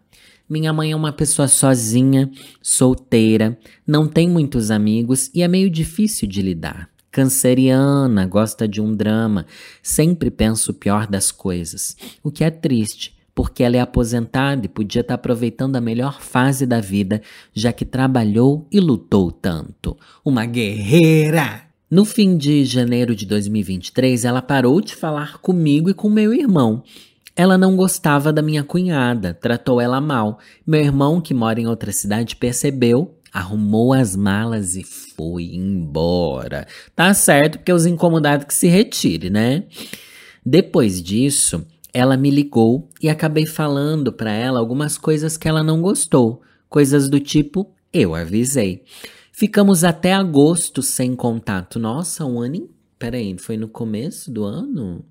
Minha 0.49 0.73
mãe 0.73 0.93
é 0.93 0.97
uma 0.97 1.13
pessoa 1.13 1.49
sozinha, 1.49 2.31
solteira, 2.63 3.59
não 3.85 4.07
tem 4.07 4.29
muitos 4.29 4.71
amigos 4.71 5.33
e 5.35 5.43
é 5.43 5.49
meio 5.49 5.69
difícil 5.69 6.29
de 6.29 6.41
lidar. 6.43 6.89
Canceriana, 7.11 8.25
gosta 8.25 8.69
de 8.69 8.81
um 8.81 8.95
drama, 8.95 9.45
sempre 9.83 10.31
pensa 10.31 10.71
o 10.71 10.75
pior 10.75 11.09
das 11.09 11.33
coisas, 11.33 11.97
o 12.23 12.31
que 12.31 12.45
é 12.45 12.51
triste, 12.51 13.17
porque 13.35 13.65
ela 13.65 13.77
é 13.77 13.81
aposentada 13.81 14.65
e 14.65 14.69
podia 14.69 15.01
estar 15.01 15.15
aproveitando 15.15 15.75
a 15.75 15.81
melhor 15.81 16.21
fase 16.21 16.67
da 16.67 16.81
vida, 16.81 17.21
já 17.53 17.73
que 17.73 17.85
trabalhou 17.85 18.69
e 18.71 18.79
lutou 18.79 19.33
tanto. 19.33 19.97
Uma 20.25 20.47
guerreira! 20.47 21.72
No 21.93 22.07
fim 22.07 22.39
de 22.39 22.65
janeiro 22.65 23.15
de 23.15 23.27
2023, 23.27 24.25
ela 24.25 24.41
parou 24.41 24.81
de 24.81 24.97
falar 24.97 25.37
comigo 25.43 25.91
e 25.91 25.95
com 25.95 26.09
meu 26.09 26.33
irmão. 26.33 26.83
Ela 27.37 27.59
não 27.59 27.77
gostava 27.77 28.33
da 28.33 28.41
minha 28.41 28.65
cunhada, 28.65 29.35
tratou 29.35 29.79
ela 29.79 30.01
mal. 30.01 30.39
Meu 30.67 30.81
irmão, 30.81 31.21
que 31.21 31.35
mora 31.35 31.61
em 31.61 31.67
outra 31.67 31.93
cidade, 31.93 32.35
percebeu, 32.37 33.15
arrumou 33.31 33.93
as 33.93 34.17
malas 34.17 34.75
e 34.75 34.83
foi 34.83 35.55
embora. 35.55 36.67
Tá 36.97 37.13
certo, 37.13 37.59
porque 37.59 37.75
os 37.75 37.85
incomodados 37.85 38.47
que 38.47 38.55
se 38.55 38.69
retire, 38.69 39.29
né? 39.29 39.65
Depois 40.43 41.03
disso, 41.03 41.63
ela 41.93 42.17
me 42.17 42.31
ligou 42.31 42.89
e 43.03 43.11
acabei 43.11 43.45
falando 43.45 44.11
para 44.11 44.33
ela 44.33 44.59
algumas 44.59 44.97
coisas 44.97 45.37
que 45.37 45.47
ela 45.47 45.63
não 45.63 45.83
gostou, 45.83 46.41
coisas 46.71 47.07
do 47.11 47.21
tipo 47.21 47.71
eu 47.93 48.15
avisei. 48.15 48.83
Ficamos 49.43 49.83
até 49.83 50.13
agosto 50.13 50.83
sem 50.83 51.17
contato. 51.17 51.81
Nossa, 51.81 52.25
um 52.25 52.41
ano. 52.41 52.71
Peraí, 52.97 53.37
foi 53.37 53.57
no 53.57 53.67
começo 53.67 54.31
do 54.31 54.45
ano? 54.45 55.05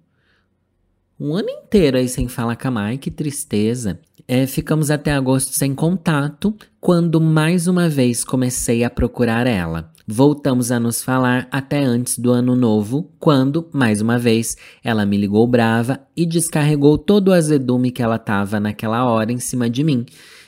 um 1.20 1.36
ano 1.36 1.50
inteiro 1.50 1.98
aí 1.98 2.08
sem 2.08 2.30
falar 2.30 2.56
com 2.56 2.70
a 2.70 2.72
Mai, 2.72 2.98
que 2.98 3.12
tristeza. 3.12 4.00
É, 4.26 4.48
ficamos 4.48 4.90
até 4.90 5.12
agosto 5.12 5.54
sem 5.54 5.76
contato, 5.76 6.56
quando 6.80 7.20
mais 7.20 7.68
uma 7.68 7.90
vez 7.90 8.24
comecei 8.24 8.86
a 8.86 8.90
procurar 8.90 9.46
ela. 9.46 9.92
Voltamos 10.08 10.72
a 10.72 10.80
nos 10.80 11.04
falar 11.04 11.50
até 11.52 11.84
antes 11.84 12.18
do 12.18 12.32
ano 12.32 12.56
novo, 12.56 13.12
quando, 13.20 13.70
mais 13.74 14.00
uma 14.00 14.18
vez, 14.18 14.56
ela 14.82 15.06
me 15.06 15.18
ligou 15.18 15.46
brava 15.46 16.00
e 16.16 16.26
descarregou 16.26 16.98
todo 16.98 17.28
o 17.28 17.34
azedume 17.34 17.92
que 17.92 18.02
ela 18.02 18.18
tava 18.18 18.62
naquela 18.62 19.06
hora 19.06 19.34
em 19.34 19.40
cima 19.40 19.70
de 19.70 19.84
mim. 19.84 20.06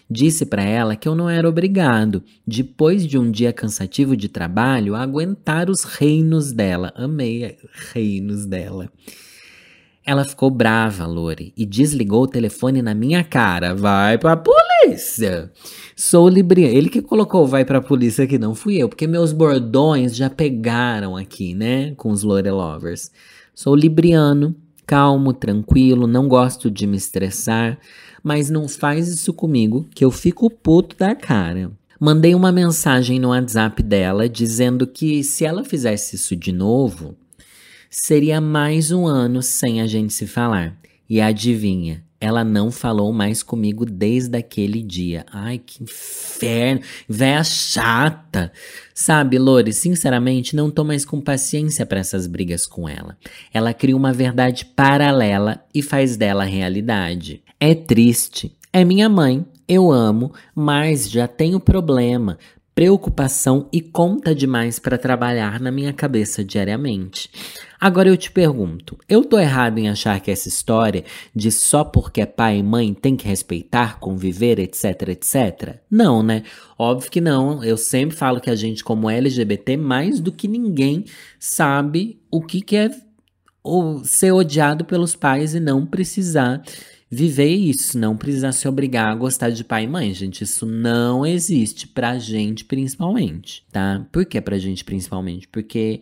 Disse 0.10 0.46
para 0.46 0.64
ela 0.64 0.96
que 0.96 1.08
eu 1.08 1.16
não 1.16 1.30
era 1.30 1.48
obrigado, 1.48 2.24
depois 2.46 3.06
de 3.08 3.18
um 3.18 3.32
dia 3.32 3.54
cansativo 3.54 4.16
de 4.16 4.28
trabalho, 4.28 4.96
a 4.96 5.02
aguentar 5.02 5.70
os 5.70 5.84
reinos 5.84 6.52
dela. 6.52 6.94
Amei 6.96 7.58
reinos 7.94 8.46
dela. 8.46 8.90
Ela 10.06 10.26
ficou 10.26 10.50
brava, 10.50 11.06
Lore, 11.06 11.54
e 11.56 11.66
desligou 11.66 12.24
o 12.24 12.28
telefone 12.28 12.82
na 12.82 12.94
minha 12.94 13.24
cara. 13.24 13.74
Vai 13.74 14.18
pra 14.18 14.36
polícia! 14.36 15.50
Sou 15.96 16.28
libriano. 16.28 16.76
Ele 16.76 16.90
que 16.90 17.02
colocou 17.02 17.48
vai 17.48 17.64
pra 17.64 17.82
polícia 17.82 18.26
aqui, 18.26 18.38
não 18.38 18.54
fui 18.54 18.76
eu, 18.76 18.90
porque 18.90 19.08
meus 19.08 19.32
bordões 19.32 20.14
já 20.14 20.30
pegaram 20.30 21.16
aqui, 21.16 21.54
né? 21.54 21.94
Com 21.96 22.12
os 22.12 22.22
Lore 22.22 22.52
Lovers. 22.52 23.12
Sou 23.56 23.74
libriano, 23.74 24.54
calmo, 24.86 25.32
tranquilo, 25.32 26.06
não 26.06 26.28
gosto 26.28 26.70
de 26.70 26.86
me 26.86 26.98
estressar, 26.98 27.80
mas 28.24 28.50
não 28.50 28.68
faz 28.68 29.08
isso 29.08 29.34
comigo 29.34 29.88
que 29.94 30.06
eu 30.06 30.12
fico 30.12 30.50
puto 30.50 30.96
da 30.98 31.14
cara. 31.14 31.72
Mandei 32.00 32.34
uma 32.34 32.52
mensagem 32.52 33.20
no 33.20 33.30
WhatsApp 33.30 33.84
dela 33.84 34.28
dizendo 34.30 34.88
que 34.88 35.24
se 35.24 35.46
ela 35.46 35.64
fizesse 35.64 36.16
isso 36.16 36.36
de 36.36 36.52
novo, 36.52 37.16
Seria 37.96 38.42
mais 38.42 38.90
um 38.90 39.06
ano 39.06 39.44
sem 39.44 39.80
a 39.80 39.86
gente 39.86 40.12
se 40.14 40.26
falar. 40.26 40.76
E 41.08 41.22
adivinha, 41.22 42.04
ela 42.20 42.44
não 42.44 42.72
falou 42.72 43.14
mais 43.14 43.44
comigo 43.44 43.86
desde 43.86 44.36
aquele 44.36 44.82
dia. 44.82 45.24
Ai, 45.32 45.60
que 45.60 45.84
inferno. 45.84 46.82
Véia 47.08 47.44
chata. 47.44 48.52
Sabe, 48.96 49.38
Lore, 49.38 49.72
sinceramente, 49.72 50.56
não 50.56 50.72
tô 50.72 50.84
mais 50.84 51.06
com 51.06 51.22
paciência 51.22 51.86
para 51.86 52.00
essas 52.00 52.26
brigas 52.26 52.66
com 52.66 52.90
ela. 52.90 53.16
Ela 53.54 53.76
cria 53.76 53.96
uma 53.96 54.12
verdade 54.12 54.66
paralela 54.66 55.64
e 55.72 55.84
faz 55.84 56.18
dela 56.18 56.44
realidade. 56.44 57.43
É 57.66 57.74
triste. 57.74 58.58
É 58.74 58.84
minha 58.84 59.08
mãe. 59.08 59.46
Eu 59.66 59.90
amo, 59.90 60.34
mas 60.54 61.10
já 61.10 61.30
tenho 61.30 61.62
problema 61.62 62.38
preocupação 62.76 63.70
e 63.72 63.80
conta 63.80 64.36
demais 64.36 64.80
para 64.80 64.98
trabalhar 64.98 65.62
na 65.62 65.72
minha 65.72 65.94
cabeça 65.94 66.44
diariamente. 66.44 67.30
Agora 67.80 68.10
eu 68.10 68.18
te 68.18 68.30
pergunto, 68.30 68.98
eu 69.08 69.24
tô 69.24 69.40
errado 69.40 69.78
em 69.78 69.88
achar 69.88 70.20
que 70.20 70.30
essa 70.30 70.50
história 70.50 71.06
de 71.34 71.54
só 71.54 71.86
porque 71.86 72.20
é 72.20 72.26
pai 72.26 72.58
e 72.58 72.64
mãe 72.64 72.94
tem 72.94 73.16
que 73.16 73.28
respeitar, 73.30 73.98
conviver, 73.98 74.60
etc, 74.60 75.08
etc? 75.08 75.78
Não, 75.90 76.22
né? 76.22 76.44
Óbvio 76.78 77.10
que 77.10 77.22
não. 77.22 77.64
Eu 77.64 77.78
sempre 77.78 78.18
falo 78.18 78.42
que 78.42 78.50
a 78.50 78.56
gente 78.58 78.84
como 78.84 79.10
LGBT 79.10 79.78
mais 79.78 80.20
do 80.20 80.34
que 80.34 80.50
ninguém 80.50 81.06
sabe 81.40 82.20
o 82.30 82.42
que 82.42 82.60
que 82.60 82.76
é 82.76 82.92
ser 84.04 84.34
odiado 84.34 84.84
pelos 84.84 85.16
pais 85.16 85.56
e 85.56 85.62
não 85.62 85.86
precisar 85.86 86.62
viver 87.14 87.50
isso, 87.50 87.98
não 87.98 88.18
precisar 88.18 88.52
se 88.52 88.68
obrigar 88.68 89.08
a 89.08 89.16
gostar 89.16 89.50
de 89.50 89.64
pai 89.64 89.84
e 89.84 89.88
mãe, 89.88 90.14
gente. 90.14 90.44
Isso 90.44 90.66
não 90.66 91.26
existe 91.26 91.88
pra 91.88 92.18
gente 92.18 92.66
principalmente, 92.66 93.66
tá? 93.72 94.06
Por 94.12 94.26
que 94.26 94.42
pra 94.42 94.58
gente 94.58 94.84
principalmente? 94.84 95.48
Porque 95.48 96.02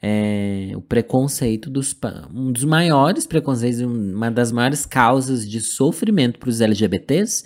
é, 0.00 0.70
o 0.76 0.80
preconceito 0.80 1.68
dos 1.68 1.94
um 2.32 2.52
dos 2.52 2.64
maiores 2.64 3.26
preconceitos, 3.26 3.80
uma 3.80 4.30
das 4.30 4.52
maiores 4.52 4.86
causas 4.86 5.48
de 5.48 5.60
sofrimento 5.60 6.38
para 6.38 6.48
os 6.48 6.60
LGBTs 6.60 7.44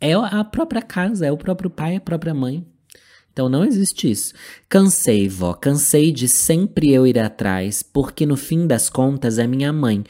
é 0.00 0.12
a 0.12 0.44
própria 0.44 0.82
casa, 0.82 1.26
é 1.26 1.32
o 1.32 1.38
próprio 1.38 1.70
pai, 1.70 1.96
a 1.96 2.00
própria 2.00 2.34
mãe. 2.34 2.66
Então 3.32 3.48
não 3.48 3.64
existe 3.64 4.10
isso. 4.10 4.32
Cansei, 4.68 5.28
vó, 5.28 5.54
cansei 5.54 6.12
de 6.12 6.28
sempre 6.28 6.92
eu 6.92 7.06
ir 7.06 7.18
atrás, 7.18 7.82
porque 7.82 8.24
no 8.24 8.36
fim 8.36 8.66
das 8.66 8.88
contas 8.88 9.38
é 9.38 9.46
minha 9.46 9.72
mãe. 9.72 10.04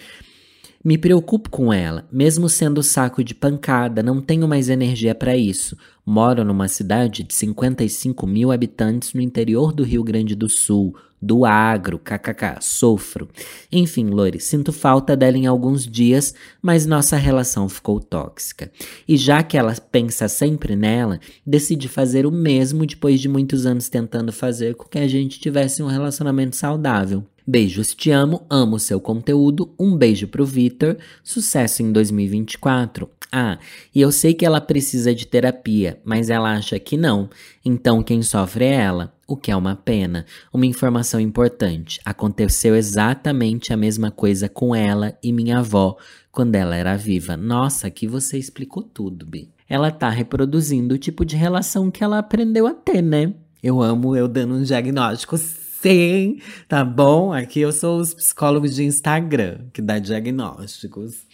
Me 0.85 0.99
preocupo 0.99 1.49
com 1.49 1.73
ela, 1.73 2.07
mesmo 2.13 2.47
sendo 2.47 2.83
saco 2.83 3.25
de 3.25 3.35
pancada, 3.35 4.03
não 4.03 4.21
tenho 4.21 4.47
mais 4.47 4.69
energia 4.69 5.15
para 5.15 5.35
isso. 5.35 5.79
Moro 6.05 6.45
numa 6.45 6.69
cidade 6.69 7.23
de 7.23 7.33
55 7.33 8.27
mil 8.27 8.53
habitantes 8.53 9.15
no 9.15 9.23
interior 9.23 9.73
do 9.73 9.83
Rio 9.83 10.05
Grande 10.05 10.35
do 10.35 10.47
Sul, 10.47 10.95
do 11.25 11.45
agro, 11.45 11.99
kkk, 11.99 12.59
sofro. 12.61 13.29
Enfim, 13.73 14.07
Lori, 14.11 14.39
sinto 14.41 14.73
falta 14.73 15.17
dela 15.17 15.39
em 15.39 15.47
alguns 15.47 15.87
dias, 15.87 16.35
mas 16.61 16.87
nossa 16.87 17.17
relação 17.17 17.69
ficou 17.69 17.99
tóxica. 17.99 18.71
E 19.09 19.17
já 19.17 19.43
que 19.43 19.57
ela 19.57 19.75
pensa 19.91 20.29
sempre 20.29 20.77
nela, 20.77 21.19
decidi 21.47 21.89
fazer 21.89 22.27
o 22.27 22.31
mesmo 22.31 22.85
depois 22.85 23.21
de 23.21 23.29
muitos 23.29 23.65
anos 23.67 23.89
tentando 23.89 24.33
fazer 24.33 24.75
com 24.75 24.85
que 24.85 24.99
a 24.99 25.09
gente 25.09 25.41
tivesse 25.41 25.83
um 25.83 25.87
relacionamento 25.87 26.57
saudável. 26.57 27.25
Beijos, 27.47 27.95
te 27.95 28.11
amo, 28.11 28.47
amo 28.49 28.79
seu 28.79 28.99
conteúdo. 28.99 29.75
Um 29.79 29.95
beijo 29.95 30.27
pro 30.27 30.47
Vitor. 30.47 30.97
Sucesso 31.23 31.83
em 31.83 31.93
2024. 31.93 33.09
Ah, 33.31 33.59
e 33.95 34.01
eu 34.01 34.11
sei 34.11 34.33
que 34.33 34.47
ela 34.47 34.61
precisa 34.61 35.15
de 35.15 35.27
terapia, 35.27 36.01
mas 36.05 36.31
ela 36.31 36.53
acha 36.53 36.79
que 36.79 36.97
não. 36.97 37.29
Então 37.65 38.03
quem 38.03 38.23
sofre 38.23 38.65
é 38.65 38.75
ela, 38.75 39.14
o 39.27 39.37
que 39.37 39.51
é 39.51 39.57
uma 39.57 39.77
pena. 39.77 40.25
Uma 40.53 40.67
informação 40.67 41.21
importante: 41.21 42.01
aconteceu 42.05 42.75
exatamente 42.75 43.73
a 43.73 43.77
mesma 43.77 44.11
coisa 44.11 44.49
com 44.49 44.75
ela 44.75 45.17
e 45.23 45.33
minha 45.33 45.59
avó 45.59 45.97
quando 46.31 46.55
ela 46.55 46.77
era 46.77 46.97
viva. 46.97 47.37
Nossa, 47.37 47.87
aqui 47.87 48.07
você 48.07 48.39
explicou 48.39 48.83
tudo, 48.83 49.25
Bi. 49.25 49.51
Ela 49.69 49.91
tá 49.91 50.09
reproduzindo 50.09 50.95
o 50.95 50.99
tipo 50.99 51.25
de 51.25 51.37
relação 51.37 51.91
que 51.91 52.05
ela 52.05 52.19
aprendeu 52.19 52.67
a 52.67 52.75
ter, 52.75 53.03
né? 53.03 53.33
Eu 53.63 53.81
amo 53.81 54.15
eu 54.15 54.29
dando 54.29 54.55
um 54.55 54.63
diagnóstico 54.63 55.39
Sim, 55.85 56.39
tá 56.67 56.83
bom? 56.83 57.31
Aqui 57.31 57.61
eu 57.61 57.71
sou 57.71 58.01
os 58.01 58.15
psicólogos 58.15 58.75
de 58.75 58.85
Instagram, 58.85 59.67
que 59.71 59.83
dá 59.83 59.99
diagnósticos. 59.99 61.27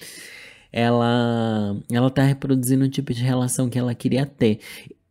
Ela, 0.72 1.80
ela 1.88 2.10
tá 2.10 2.24
reproduzindo 2.24 2.84
o 2.84 2.88
tipo 2.88 3.14
de 3.14 3.22
relação 3.22 3.68
que 3.70 3.78
ela 3.78 3.94
queria 3.94 4.26
ter. 4.26 4.58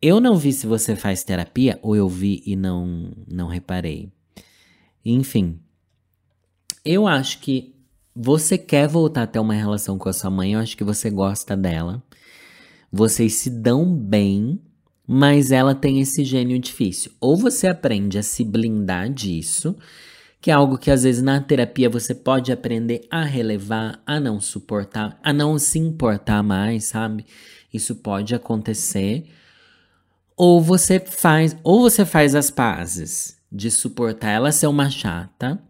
Eu 0.01 0.21
não 0.21 0.37
vi 0.37 0.53
se 0.53 0.65
você 0.65 0.95
faz 0.95 1.23
terapia 1.23 1.77
ou 1.81 1.95
eu 1.95 2.07
vi 2.07 2.41
e 2.45 2.55
não 2.55 3.11
não 3.27 3.47
reparei. 3.47 4.09
Enfim, 5.03 5.59
eu 6.85 7.05
acho 7.05 7.39
que 7.39 7.75
você 8.15 8.57
quer 8.57 8.87
voltar 8.87 9.23
a 9.23 9.27
ter 9.27 9.39
uma 9.39 9.53
relação 9.53 9.97
com 9.97 10.09
a 10.09 10.13
sua 10.13 10.29
mãe, 10.29 10.53
eu 10.53 10.59
acho 10.59 10.77
que 10.77 10.83
você 10.83 11.09
gosta 11.09 11.55
dela. 11.55 12.01
Vocês 12.91 13.35
se 13.35 13.49
dão 13.49 13.93
bem, 13.93 14.59
mas 15.05 15.51
ela 15.51 15.75
tem 15.75 15.99
esse 15.99 16.23
gênio 16.23 16.59
difícil. 16.59 17.11
Ou 17.19 17.35
você 17.35 17.67
aprende 17.67 18.17
a 18.17 18.23
se 18.23 18.43
blindar 18.43 19.09
disso, 19.11 19.75
que 20.41 20.49
é 20.49 20.53
algo 20.53 20.77
que 20.77 20.89
às 20.89 21.03
vezes 21.03 21.21
na 21.21 21.41
terapia 21.41 21.89
você 21.89 22.15
pode 22.15 22.51
aprender 22.51 23.05
a 23.11 23.23
relevar, 23.23 24.01
a 24.05 24.19
não 24.19 24.39
suportar, 24.39 25.19
a 25.21 25.33
não 25.33 25.59
se 25.59 25.77
importar 25.77 26.41
mais, 26.41 26.85
sabe? 26.85 27.25
Isso 27.73 27.95
pode 27.95 28.33
acontecer. 28.33 29.25
Ou 30.39 30.61
você 30.61 31.01
faz, 31.01 31.53
ou 31.65 31.81
você 31.81 32.05
faz 32.05 32.33
as 32.33 32.49
pazes 32.49 33.37
de 33.51 33.69
suportar 33.69 34.29
ela 34.29 34.53
ser 34.53 34.67
uma 34.67 34.89
chata, 34.89 35.61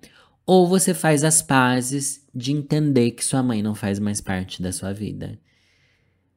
ou 0.45 0.67
você 0.67 0.93
faz 0.93 1.23
as 1.23 1.41
pazes 1.41 2.23
de 2.36 2.51
entender 2.51 3.10
que 3.10 3.25
sua 3.25 3.41
mãe 3.41 3.63
não 3.63 3.73
faz 3.73 3.97
mais 3.97 4.21
parte 4.21 4.62
da 4.62 4.71
sua 4.71 4.93
vida. 4.93 5.39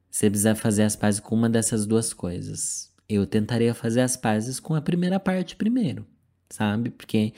Você 0.09 0.31
precisa 0.31 0.55
fazer 0.55 0.81
as 0.81 0.95
pazes 0.95 1.19
com 1.19 1.35
uma 1.35 1.47
dessas 1.47 1.85
duas 1.85 2.11
coisas. 2.11 2.91
Eu 3.07 3.27
tentaria 3.27 3.71
fazer 3.71 4.01
as 4.01 4.17
pazes 4.17 4.59
com 4.59 4.73
a 4.73 4.81
primeira 4.81 5.19
parte 5.19 5.55
primeiro, 5.55 6.03
sabe? 6.49 6.89
Porque 6.89 7.33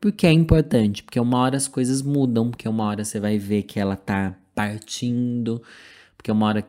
porque 0.00 0.24
é 0.24 0.30
importante, 0.30 1.02
porque 1.02 1.18
uma 1.18 1.38
hora 1.38 1.56
as 1.56 1.66
coisas 1.66 2.00
mudam, 2.00 2.50
porque 2.50 2.68
uma 2.68 2.84
hora 2.84 3.04
você 3.04 3.18
vai 3.18 3.38
ver 3.40 3.64
que 3.64 3.80
ela 3.80 3.96
tá 3.96 4.38
partindo, 4.54 5.60
porque 6.18 6.32
uma 6.32 6.46
hora 6.46 6.68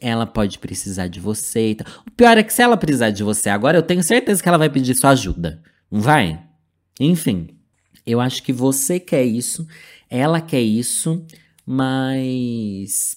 ela 0.00 0.26
pode 0.26 0.58
precisar 0.58 1.08
de 1.08 1.18
você. 1.18 1.70
Então, 1.70 1.86
o 2.06 2.10
pior 2.10 2.36
é 2.36 2.42
que 2.42 2.52
se 2.52 2.62
ela 2.62 2.76
precisar 2.76 3.10
de 3.10 3.24
você 3.24 3.48
agora, 3.48 3.78
eu 3.78 3.82
tenho 3.82 4.02
certeza 4.02 4.40
que 4.42 4.48
ela 4.48 4.58
vai 4.58 4.68
pedir 4.68 4.94
sua 4.94 5.10
ajuda. 5.10 5.62
Não 5.90 6.00
vai? 6.00 6.40
Enfim, 7.00 7.48
eu 8.06 8.20
acho 8.20 8.42
que 8.42 8.52
você 8.52 9.00
quer 9.00 9.24
isso, 9.24 9.66
ela 10.10 10.40
quer 10.40 10.60
isso, 10.60 11.24
mas 11.66 13.16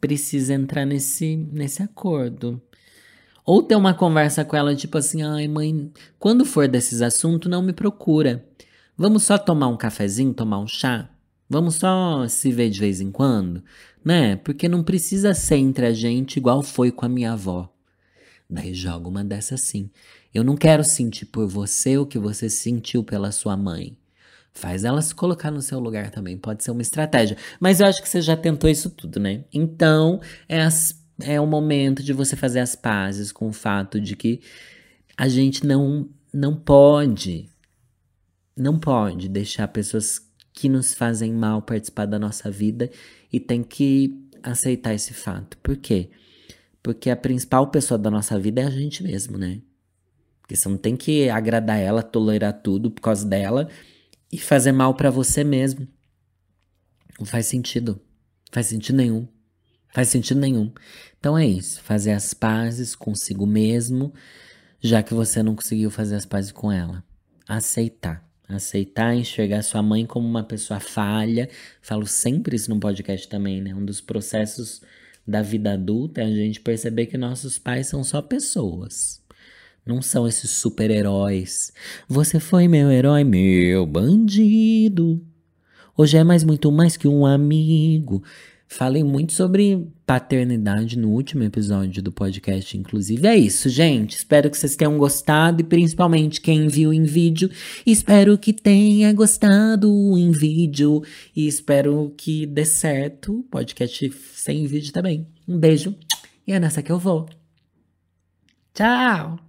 precisa 0.00 0.52
entrar 0.52 0.84
nesse, 0.84 1.36
nesse 1.36 1.82
acordo. 1.82 2.60
Ou 3.46 3.62
ter 3.62 3.76
uma 3.76 3.94
conversa 3.94 4.44
com 4.44 4.56
ela, 4.56 4.74
tipo 4.74 4.98
assim, 4.98 5.22
ai 5.22 5.46
mãe, 5.46 5.92
quando 6.18 6.44
for 6.44 6.66
desses 6.66 7.00
assuntos, 7.00 7.48
não 7.50 7.62
me 7.62 7.72
procura. 7.72 8.44
Vamos 8.96 9.22
só 9.22 9.38
tomar 9.38 9.68
um 9.68 9.76
cafezinho, 9.76 10.34
tomar 10.34 10.58
um 10.58 10.66
chá? 10.66 11.08
Vamos 11.48 11.76
só 11.76 12.26
se 12.28 12.50
ver 12.50 12.70
de 12.70 12.80
vez 12.80 13.00
em 13.00 13.10
quando? 13.10 13.62
Né? 14.04 14.36
Porque 14.36 14.68
não 14.68 14.82
precisa 14.82 15.34
ser 15.34 15.56
entre 15.56 15.86
a 15.86 15.92
gente 15.92 16.36
igual 16.36 16.62
foi 16.62 16.90
com 16.90 17.04
a 17.04 17.08
minha 17.08 17.32
avó. 17.32 17.70
Daí 18.48 18.74
joga 18.74 19.08
uma 19.08 19.24
dessa 19.24 19.54
assim. 19.54 19.90
Eu 20.32 20.44
não 20.44 20.56
quero 20.56 20.84
sentir 20.84 21.26
por 21.26 21.46
você 21.46 21.96
o 21.96 22.06
que 22.06 22.18
você 22.18 22.50
sentiu 22.50 23.02
pela 23.04 23.32
sua 23.32 23.56
mãe. 23.56 23.96
Faz 24.52 24.84
ela 24.84 25.02
se 25.02 25.14
colocar 25.14 25.50
no 25.50 25.60
seu 25.60 25.80
lugar 25.80 26.10
também. 26.10 26.36
Pode 26.36 26.62
ser 26.62 26.70
uma 26.70 26.82
estratégia. 26.82 27.36
Mas 27.58 27.80
eu 27.80 27.86
acho 27.86 28.02
que 28.02 28.08
você 28.08 28.20
já 28.20 28.36
tentou 28.36 28.70
isso 28.70 28.88
tudo, 28.90 29.18
né? 29.18 29.44
Então, 29.52 30.20
é, 30.48 30.60
as, 30.60 31.02
é 31.20 31.40
o 31.40 31.46
momento 31.46 32.02
de 32.02 32.12
você 32.12 32.36
fazer 32.36 32.60
as 32.60 32.76
pazes 32.76 33.32
com 33.32 33.48
o 33.48 33.52
fato 33.52 34.00
de 34.00 34.14
que 34.14 34.40
a 35.16 35.28
gente 35.28 35.66
não, 35.66 36.08
não 36.32 36.54
pode, 36.54 37.48
não 38.56 38.78
pode 38.78 39.28
deixar 39.28 39.66
pessoas 39.68 40.20
que 40.54 40.68
nos 40.68 40.94
fazem 40.94 41.32
mal 41.32 41.60
participar 41.60 42.06
da 42.06 42.18
nossa 42.18 42.48
vida 42.50 42.88
e 43.30 43.40
tem 43.40 43.62
que 43.62 44.24
aceitar 44.42 44.94
esse 44.94 45.12
fato. 45.12 45.58
Por 45.58 45.76
quê? 45.76 46.10
Porque 46.80 47.10
a 47.10 47.16
principal 47.16 47.66
pessoa 47.70 47.98
da 47.98 48.10
nossa 48.10 48.38
vida 48.38 48.60
é 48.60 48.64
a 48.64 48.70
gente 48.70 49.02
mesmo, 49.02 49.36
né? 49.36 49.60
Porque 50.40 50.54
você 50.54 50.68
não 50.68 50.76
tem 50.76 50.96
que 50.96 51.28
agradar 51.28 51.80
ela, 51.80 52.02
tolerar 52.02 52.52
tudo 52.62 52.90
por 52.90 53.00
causa 53.02 53.26
dela 53.26 53.68
e 54.30 54.38
fazer 54.38 54.72
mal 54.72 54.94
para 54.94 55.10
você 55.10 55.42
mesmo. 55.42 55.88
Não 57.18 57.26
faz 57.26 57.46
sentido. 57.46 58.00
Faz 58.52 58.66
sentido 58.66 58.96
nenhum. 58.96 59.26
Faz 59.92 60.08
sentido 60.08 60.38
nenhum. 60.38 60.72
Então 61.18 61.36
é 61.36 61.46
isso. 61.46 61.82
Fazer 61.82 62.12
as 62.12 62.32
pazes 62.32 62.94
consigo 62.94 63.46
mesmo, 63.46 64.12
já 64.80 65.02
que 65.02 65.14
você 65.14 65.42
não 65.42 65.56
conseguiu 65.56 65.90
fazer 65.90 66.14
as 66.14 66.26
pazes 66.26 66.52
com 66.52 66.70
ela. 66.70 67.02
Aceitar. 67.48 68.24
Aceitar 68.48 69.14
enxergar 69.14 69.62
sua 69.62 69.82
mãe 69.82 70.04
como 70.04 70.28
uma 70.28 70.44
pessoa 70.44 70.78
falha. 70.78 71.48
Falo 71.80 72.06
sempre 72.06 72.56
isso 72.56 72.70
no 72.70 72.78
podcast 72.78 73.26
também, 73.28 73.60
né? 73.60 73.74
Um 73.74 73.84
dos 73.84 74.00
processos 74.00 74.82
da 75.26 75.40
vida 75.40 75.72
adulta 75.72 76.20
é 76.20 76.24
a 76.24 76.30
gente 76.30 76.60
perceber 76.60 77.06
que 77.06 77.16
nossos 77.16 77.56
pais 77.56 77.86
são 77.86 78.04
só 78.04 78.20
pessoas. 78.20 79.22
Não 79.86 80.00
são 80.00 80.26
esses 80.26 80.50
super-heróis. 80.50 81.72
Você 82.08 82.40
foi 82.40 82.68
meu 82.68 82.90
herói, 82.90 83.24
meu 83.24 83.86
bandido. 83.86 85.22
Hoje 85.96 86.16
é 86.16 86.24
mais 86.24 86.42
muito 86.42 86.72
mais 86.72 86.96
que 86.96 87.06
um 87.06 87.24
amigo. 87.24 88.22
Falei 88.76 89.04
muito 89.04 89.32
sobre 89.32 89.86
paternidade 90.04 90.98
no 90.98 91.10
último 91.10 91.44
episódio 91.44 92.02
do 92.02 92.10
podcast, 92.10 92.76
inclusive. 92.76 93.24
É 93.24 93.36
isso, 93.36 93.68
gente. 93.68 94.16
Espero 94.16 94.50
que 94.50 94.58
vocês 94.58 94.74
tenham 94.74 94.98
gostado 94.98 95.60
e 95.60 95.64
principalmente 95.64 96.40
quem 96.40 96.66
viu 96.66 96.92
em 96.92 97.04
vídeo. 97.04 97.48
Espero 97.86 98.36
que 98.36 98.52
tenha 98.52 99.12
gostado 99.12 99.88
em 100.18 100.32
vídeo 100.32 101.04
e 101.36 101.46
espero 101.46 102.12
que 102.16 102.46
dê 102.46 102.64
certo. 102.64 103.46
Podcast 103.48 104.10
sem 104.34 104.66
vídeo 104.66 104.92
também. 104.92 105.24
Um 105.46 105.56
beijo 105.56 105.94
e 106.44 106.52
é 106.52 106.58
nessa 106.58 106.82
que 106.82 106.90
eu 106.90 106.98
vou. 106.98 107.28
Tchau! 108.74 109.43